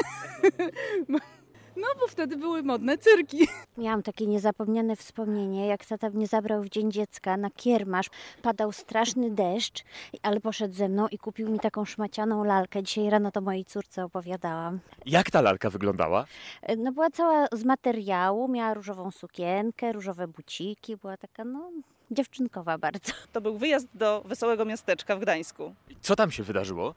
No 1.77 1.87
bo 2.01 2.07
wtedy 2.07 2.37
były 2.37 2.63
modne 2.63 2.99
cyrki. 2.99 3.49
Miałam 3.79 4.03
takie 4.03 4.27
niezapomniane 4.27 4.97
wspomnienie, 4.97 5.67
jak 5.67 5.85
tata 5.87 6.11
mnie 6.11 6.27
zabrał 6.27 6.63
w 6.63 6.69
Dzień 6.69 6.93
Dziecka 6.93 7.37
na 7.37 7.51
kiermasz. 7.51 8.07
Padał 8.43 8.73
straszny 8.73 9.31
deszcz, 9.31 9.85
ale 10.23 10.41
poszedł 10.41 10.75
ze 10.75 10.89
mną 10.89 11.09
i 11.09 11.19
kupił 11.19 11.51
mi 11.51 11.61
taką 11.61 11.85
szmacianą 11.85 12.45
lalkę. 12.45 12.83
Dzisiaj 12.83 13.11
rano 13.11 13.31
to 13.31 13.41
mojej 13.41 13.65
córce 13.65 14.05
opowiadałam. 14.05 14.81
Jak 15.07 15.31
ta 15.31 15.41
lalka 15.41 15.71
wyglądała? 15.71 16.27
E, 16.63 16.77
No 16.77 16.93
była 16.93 17.11
cała 17.11 17.47
z 17.53 17.65
materiału, 17.65 18.49
miała 18.49 18.75
różową 18.75 19.11
sukienkę, 19.11 19.93
różowe 19.93 20.29
buciki, 20.29 20.97
była 20.97 21.17
taka 21.17 21.45
no 21.45 21.71
dziewczynkowa 22.11 22.79
bardzo. 22.79 23.13
To 23.33 23.41
był 23.41 23.59
wyjazd 23.59 23.89
do 23.95 24.23
Wesołego 24.27 24.65
Miasteczka 24.65 25.17
w 25.17 25.21
Gdańsku. 25.21 25.75
Co 26.01 26.17
tam 26.17 26.31
się 26.31 26.43
wydarzyło? 26.43 26.95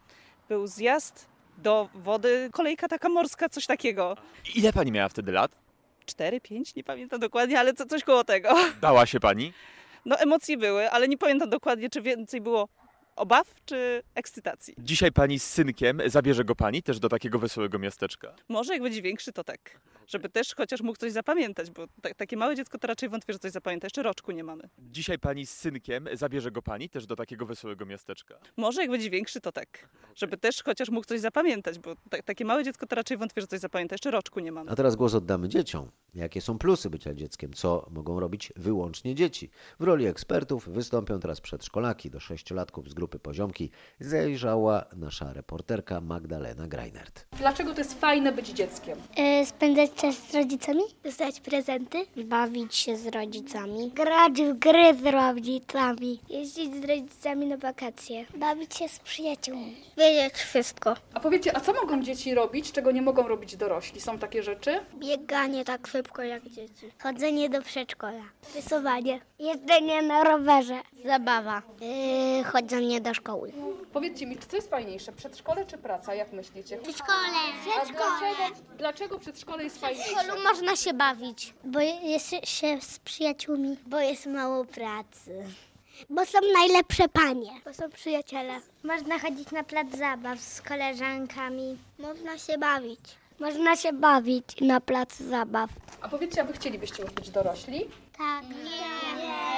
Był 0.50 0.68
zjazd 0.68 1.28
do 1.62 1.90
wody, 1.94 2.50
kolejka 2.54 2.88
taka 2.88 3.10
morska, 3.10 3.50
coś 3.50 3.66
takiego. 3.66 4.18
Ile 4.56 4.74
pani 4.74 4.92
miała 4.92 5.10
wtedy 5.10 5.32
lat? 5.32 5.52
Cztery, 6.06 6.42
pięć, 6.42 6.76
nie 6.76 6.84
pamiętam 6.84 7.20
dokładnie, 7.20 7.60
ale 7.60 7.74
co, 7.74 7.86
coś 7.86 8.04
koło 8.04 8.24
tego. 8.24 8.50
Dała 8.82 9.06
się 9.06 9.20
pani? 9.20 9.54
No 10.06 10.20
emocje 10.20 10.58
były, 10.58 10.90
ale 10.92 11.08
nie 11.08 11.18
pamiętam 11.18 11.50
dokładnie, 11.50 11.90
czy 11.90 12.02
więcej 12.02 12.42
było 12.42 12.68
obaw, 13.20 13.56
czy 13.66 14.04
ekscytacji. 14.16 14.76
Dzisiaj 14.78 15.12
pani 15.12 15.40
z 15.40 15.44
synkiem 15.44 16.02
zabierze 16.06 16.44
go 16.46 16.56
pani 16.56 16.84
też 16.84 17.00
do 17.00 17.10
takiego 17.10 17.40
wesołego 17.40 17.80
miasteczka. 17.80 18.36
Może 18.50 18.74
jak 18.74 18.82
będzie 18.82 19.02
większy, 19.02 19.34
to 19.34 19.44
tak. 19.44 19.80
Żeby 20.08 20.30
też 20.30 20.56
chociaż 20.56 20.82
mógł 20.82 20.98
coś 20.98 21.12
zapamiętać, 21.12 21.72
bo 21.72 21.88
ta, 22.02 22.14
takie 22.14 22.38
małe 22.38 22.56
dziecko 22.56 22.78
to 22.78 22.88
raczej 22.88 23.10
wątpię, 23.10 23.34
że 23.34 23.40
coś 23.40 23.52
zapamięta. 23.52 23.86
Jeszcze 23.86 24.04
roczku 24.04 24.32
nie 24.32 24.44
mamy. 24.44 24.70
Dzisiaj 24.80 25.20
pani 25.20 25.46
z 25.46 25.52
synkiem 25.52 26.08
zabierze 26.14 26.52
go 26.52 26.62
pani 26.62 26.90
też 26.90 27.06
do 27.06 27.16
takiego 27.16 27.46
wesołego 27.46 27.86
miasteczka. 27.86 28.40
Może 28.58 28.82
jak 28.82 28.92
będzie 28.92 29.10
większy, 29.10 29.42
to 29.42 29.52
tak. 29.52 29.90
Żeby 30.16 30.38
też 30.38 30.64
chociaż 30.64 30.90
mógł 30.90 31.08
coś 31.08 31.22
zapamiętać, 31.22 31.80
bo 31.80 31.96
ta, 32.10 32.24
takie 32.24 32.46
małe 32.46 32.64
dziecko 32.64 32.88
to 32.88 32.96
raczej 32.96 33.18
wątpię, 33.18 33.42
że 33.42 33.48
coś 33.48 33.60
zapamięta. 33.60 33.94
Jeszcze 33.94 34.12
roczku 34.12 34.40
nie 34.40 34.52
mamy. 34.52 34.72
A 34.72 34.76
teraz 34.76 34.96
głos 34.96 35.14
oddamy 35.14 35.50
dzieciom. 35.50 35.92
Jakie 36.16 36.42
są 36.42 36.58
plusy 36.58 36.90
bycia 36.90 37.14
dzieckiem? 37.14 37.54
Co 37.54 37.88
mogą 37.92 38.20
robić 38.20 38.54
wyłącznie 38.56 39.16
dzieci? 39.16 39.50
W 39.80 39.84
roli 39.84 40.06
ekspertów 40.06 40.70
wystąpią 40.70 41.20
teraz 41.20 41.42
przedszkolaki 41.42 42.10
do 42.10 42.20
sześciolatków 42.20 42.90
z 42.90 42.94
grupy 42.94 43.09
Poziomki. 43.18 43.72
Zajrzała 44.00 44.86
nasza 44.96 45.34
reporterka 45.34 46.02
Magdalena 46.02 46.68
Greinert. 46.68 47.26
Dlaczego 47.38 47.74
to 47.74 47.80
jest 47.82 48.00
fajne 48.00 48.32
być 48.32 48.48
dzieckiem? 48.48 48.98
E, 49.18 49.46
spędzać 49.46 49.94
czas 49.94 50.16
z 50.16 50.36
rodzicami, 50.36 50.82
dostać 51.04 51.40
prezenty, 51.40 52.06
bawić 52.26 52.76
się 52.76 52.98
z 52.98 53.08
rodzicami, 53.08 53.92
grać 53.92 54.34
w 54.42 54.54
gry 54.60 54.94
z 55.04 55.06
rodzicami, 55.06 56.20
jeździć 56.30 56.76
z 56.76 56.86
rodzicami 56.86 57.46
na 57.48 57.58
wakacje, 57.58 58.26
bawić 58.38 58.76
się 58.76 58.90
z 58.90 59.00
przyjaciółmi, 59.00 59.76
wiedzieć 59.98 60.34
wszystko. 60.34 60.96
A 61.14 61.20
powiedzcie, 61.20 61.58
a 61.58 61.60
co 61.60 61.74
mogą 61.74 62.04
dzieci 62.04 62.34
robić, 62.36 62.72
czego 62.72 62.92
nie 62.92 63.02
mogą 63.02 63.28
robić 63.28 63.58
dorośli? 63.58 64.02
Są 64.02 64.20
takie 64.20 64.44
rzeczy? 64.44 64.80
Bieganie 64.96 65.66
tak 65.66 65.88
szybko 65.88 66.22
jak 66.22 66.44
dzieci, 66.50 66.92
chodzenie 67.04 67.50
do 67.50 67.62
przedszkola, 67.62 68.24
rysowanie, 68.56 69.20
jeżdżenie 69.40 70.02
na 70.02 70.24
rowerze, 70.24 70.80
zabawa, 71.06 71.62
yy, 71.82 72.44
chodzenie 72.44 72.99
do 73.02 73.14
szkoły. 73.14 73.52
Powiedzcie 73.94 74.26
mi, 74.28 74.38
czy 74.38 74.48
co 74.48 74.56
jest 74.56 74.70
fajniejsze, 74.70 75.12
przedszkole 75.12 75.66
czy 75.66 75.78
praca? 75.78 76.16
Jak 76.16 76.34
myślicie? 76.34 76.78
Przedszkole. 76.78 77.18
A 77.82 77.86
dlaczego, 77.86 78.56
dlaczego 78.78 79.20
przedszkole 79.20 79.64
jest 79.64 79.78
W 79.78 79.80
fajniejsze? 79.80 80.14
przedszkolu 80.16 80.44
można 80.44 80.76
się 80.76 80.94
bawić, 80.94 81.54
bo 81.64 81.80
jest 81.80 82.30
się 82.44 82.82
z 82.82 83.00
przyjaciółmi, 83.00 83.78
bo 83.88 84.00
jest 84.00 84.26
mało 84.26 84.66
pracy. 84.66 85.44
Bo 86.10 86.26
są 86.26 86.40
najlepsze 86.54 87.10
panie. 87.10 87.52
Bo 87.66 87.74
są 87.74 87.90
przyjaciele. 87.90 88.54
Można 88.84 89.20
chodzić 89.20 89.52
na 89.52 89.64
plac 89.64 89.88
zabaw 89.98 90.40
z 90.40 90.62
koleżankami. 90.62 91.78
Można 92.00 92.38
się 92.38 92.58
bawić. 92.58 93.00
Można 93.40 93.76
się 93.76 93.94
bawić 93.94 94.46
na 94.62 94.82
plac 94.82 95.16
zabaw. 95.18 95.70
A 96.02 96.10
powiedzcie, 96.10 96.42
a 96.42 96.44
wy 96.46 96.54
chcielibyście 96.54 97.04
już 97.04 97.12
być 97.12 97.30
dorośli? 97.30 97.86
Tak. 98.18 98.44
Nie. 98.50 99.49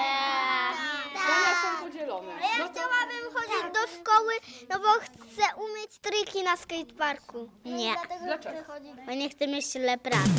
Zdania 1.23 1.53
są 1.61 1.85
podzielone. 1.87 2.31
Ja 2.41 2.67
chciałabym 2.71 3.33
chodzić 3.33 3.73
do 3.73 3.79
szkoły, 3.99 4.33
no 4.69 4.79
bo 4.79 4.87
chcę 4.99 5.43
umieć 5.57 5.99
triki 6.01 6.43
na 6.43 6.57
skateparku. 6.57 7.49
Nie. 7.65 7.93
Dlaczego? 8.25 8.57
Bo 9.05 9.11
nie 9.11 9.29
chcę 9.29 9.47
mieć 9.47 9.73
tyle 9.73 9.97
pracy. 9.97 10.29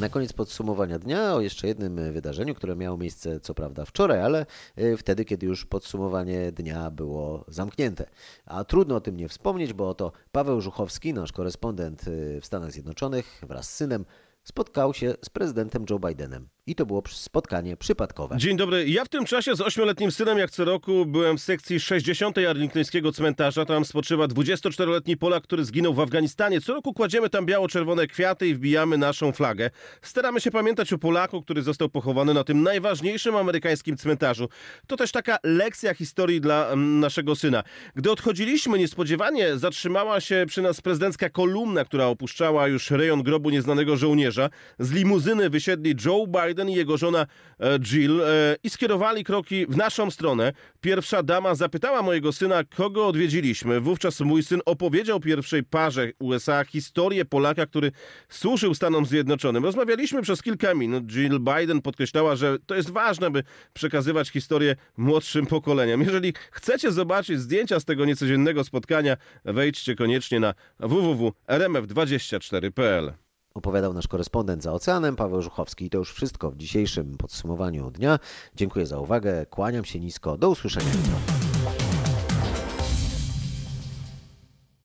Na 0.00 0.08
koniec 0.08 0.32
podsumowania 0.32 0.98
dnia 0.98 1.34
o 1.34 1.40
jeszcze 1.40 1.66
jednym 1.66 2.12
wydarzeniu, 2.12 2.54
które 2.54 2.76
miało 2.76 2.96
miejsce 2.96 3.40
co 3.40 3.54
prawda 3.54 3.84
wczoraj, 3.84 4.20
ale 4.22 4.46
y, 4.78 4.96
wtedy, 4.96 5.24
kiedy 5.24 5.46
już 5.46 5.64
podsumowanie 5.66 6.52
dnia 6.52 6.90
było 6.90 7.44
zamknięte. 7.48 8.06
A 8.46 8.64
trudno 8.64 8.96
o 8.96 9.00
tym 9.00 9.16
nie 9.16 9.28
wspomnieć, 9.28 9.72
bo 9.72 9.88
oto 9.88 10.12
Paweł 10.32 10.60
Żuchowski, 10.60 11.14
nasz 11.14 11.32
korespondent 11.32 12.08
y, 12.08 12.40
w 12.40 12.46
Stanach 12.46 12.72
Zjednoczonych 12.72 13.40
wraz 13.42 13.70
z 13.70 13.74
synem, 13.74 14.04
spotkał 14.44 14.94
się 14.94 15.14
z 15.24 15.30
prezydentem 15.30 15.84
Joe 15.90 15.98
Bidenem. 15.98 16.48
I 16.66 16.74
to 16.74 16.86
było 16.86 17.02
spotkanie 17.10 17.76
przypadkowe. 17.76 18.36
Dzień 18.38 18.56
dobry. 18.56 18.88
Ja 18.88 19.04
w 19.04 19.08
tym 19.08 19.24
czasie 19.24 19.56
z 19.56 19.60
ośmioletnim 19.60 20.10
synem, 20.10 20.38
jak 20.38 20.50
co 20.50 20.64
roku, 20.64 21.06
byłem 21.06 21.38
w 21.38 21.40
sekcji 21.40 21.80
60. 21.80 22.38
arlingtońskiego 22.38 23.12
cmentarza. 23.12 23.64
Tam 23.64 23.84
spoczywa 23.84 24.24
24-letni 24.24 25.16
Polak, 25.16 25.42
który 25.42 25.64
zginął 25.64 25.94
w 25.94 26.00
Afganistanie. 26.00 26.60
Co 26.60 26.74
roku 26.74 26.94
kładziemy 26.94 27.30
tam 27.30 27.46
biało-czerwone 27.46 28.06
kwiaty 28.06 28.48
i 28.48 28.54
wbijamy 28.54 28.98
naszą 28.98 29.32
flagę. 29.32 29.70
Staramy 30.02 30.40
się 30.40 30.50
pamiętać 30.50 30.92
o 30.92 30.98
Polaku, 30.98 31.42
który 31.42 31.62
został 31.62 31.88
pochowany 31.88 32.34
na 32.34 32.44
tym 32.44 32.62
najważniejszym 32.62 33.36
amerykańskim 33.36 33.96
cmentarzu. 33.96 34.48
To 34.86 34.96
też 34.96 35.12
taka 35.12 35.38
lekcja 35.44 35.94
historii 35.94 36.40
dla 36.40 36.66
mm, 36.66 37.00
naszego 37.00 37.36
syna. 37.36 37.62
Gdy 37.94 38.10
odchodziliśmy, 38.10 38.78
niespodziewanie 38.78 39.58
zatrzymała 39.58 40.20
się 40.20 40.44
przy 40.48 40.62
nas 40.62 40.80
prezydencka 40.80 41.30
kolumna, 41.30 41.84
która 41.84 42.06
opuszczała 42.06 42.68
już 42.68 42.90
rejon 42.90 43.22
grobu 43.22 43.50
nieznanego 43.50 43.96
żołnierza. 43.96 44.50
Z 44.78 44.92
limuzyny 44.92 45.50
wysiedli 45.50 45.94
Joe 46.04 46.26
Biden 46.26 46.51
i 46.68 46.74
jego 46.74 46.96
żona 46.96 47.26
e, 47.60 47.78
Jill 47.78 48.20
e, 48.20 48.56
i 48.62 48.70
skierowali 48.70 49.24
kroki 49.24 49.66
w 49.66 49.76
naszą 49.76 50.10
stronę. 50.10 50.52
Pierwsza 50.80 51.22
dama 51.22 51.54
zapytała 51.54 52.02
mojego 52.02 52.32
syna, 52.32 52.64
kogo 52.64 53.06
odwiedziliśmy. 53.06 53.80
Wówczas 53.80 54.20
mój 54.20 54.42
syn 54.42 54.60
opowiedział 54.64 55.20
pierwszej 55.20 55.62
parze 55.62 56.10
USA 56.18 56.64
historię 56.64 57.24
Polaka, 57.24 57.66
który 57.66 57.92
służył 58.28 58.74
Stanom 58.74 59.06
Zjednoczonym. 59.06 59.64
Rozmawialiśmy 59.64 60.22
przez 60.22 60.42
kilka 60.42 60.74
minut. 60.74 61.04
Jill 61.04 61.40
Biden 61.40 61.82
podkreślała, 61.82 62.36
że 62.36 62.58
to 62.66 62.74
jest 62.74 62.90
ważne, 62.90 63.30
by 63.30 63.42
przekazywać 63.72 64.30
historię 64.30 64.76
młodszym 64.96 65.46
pokoleniom. 65.46 66.00
Jeżeli 66.00 66.32
chcecie 66.50 66.92
zobaczyć 66.92 67.40
zdjęcia 67.40 67.80
z 67.80 67.84
tego 67.84 68.04
niecodziennego 68.04 68.64
spotkania, 68.64 69.16
wejdźcie 69.44 69.94
koniecznie 69.94 70.40
na 70.40 70.54
www.rmf24.pl. 70.80 73.21
Opowiadał 73.54 73.92
nasz 73.92 74.08
korespondent 74.08 74.62
za 74.62 74.72
oceanem, 74.72 75.16
Paweł 75.16 75.42
Żuchowski. 75.42 75.84
I 75.84 75.90
to 75.90 75.98
już 75.98 76.12
wszystko 76.12 76.50
w 76.50 76.56
dzisiejszym 76.56 77.16
podsumowaniu 77.16 77.90
dnia. 77.90 78.18
Dziękuję 78.56 78.86
za 78.86 78.98
uwagę, 78.98 79.46
kłaniam 79.46 79.84
się 79.84 80.00
nisko, 80.00 80.38
do 80.38 80.50
usłyszenia 80.50 80.90
jutro. 80.92 81.51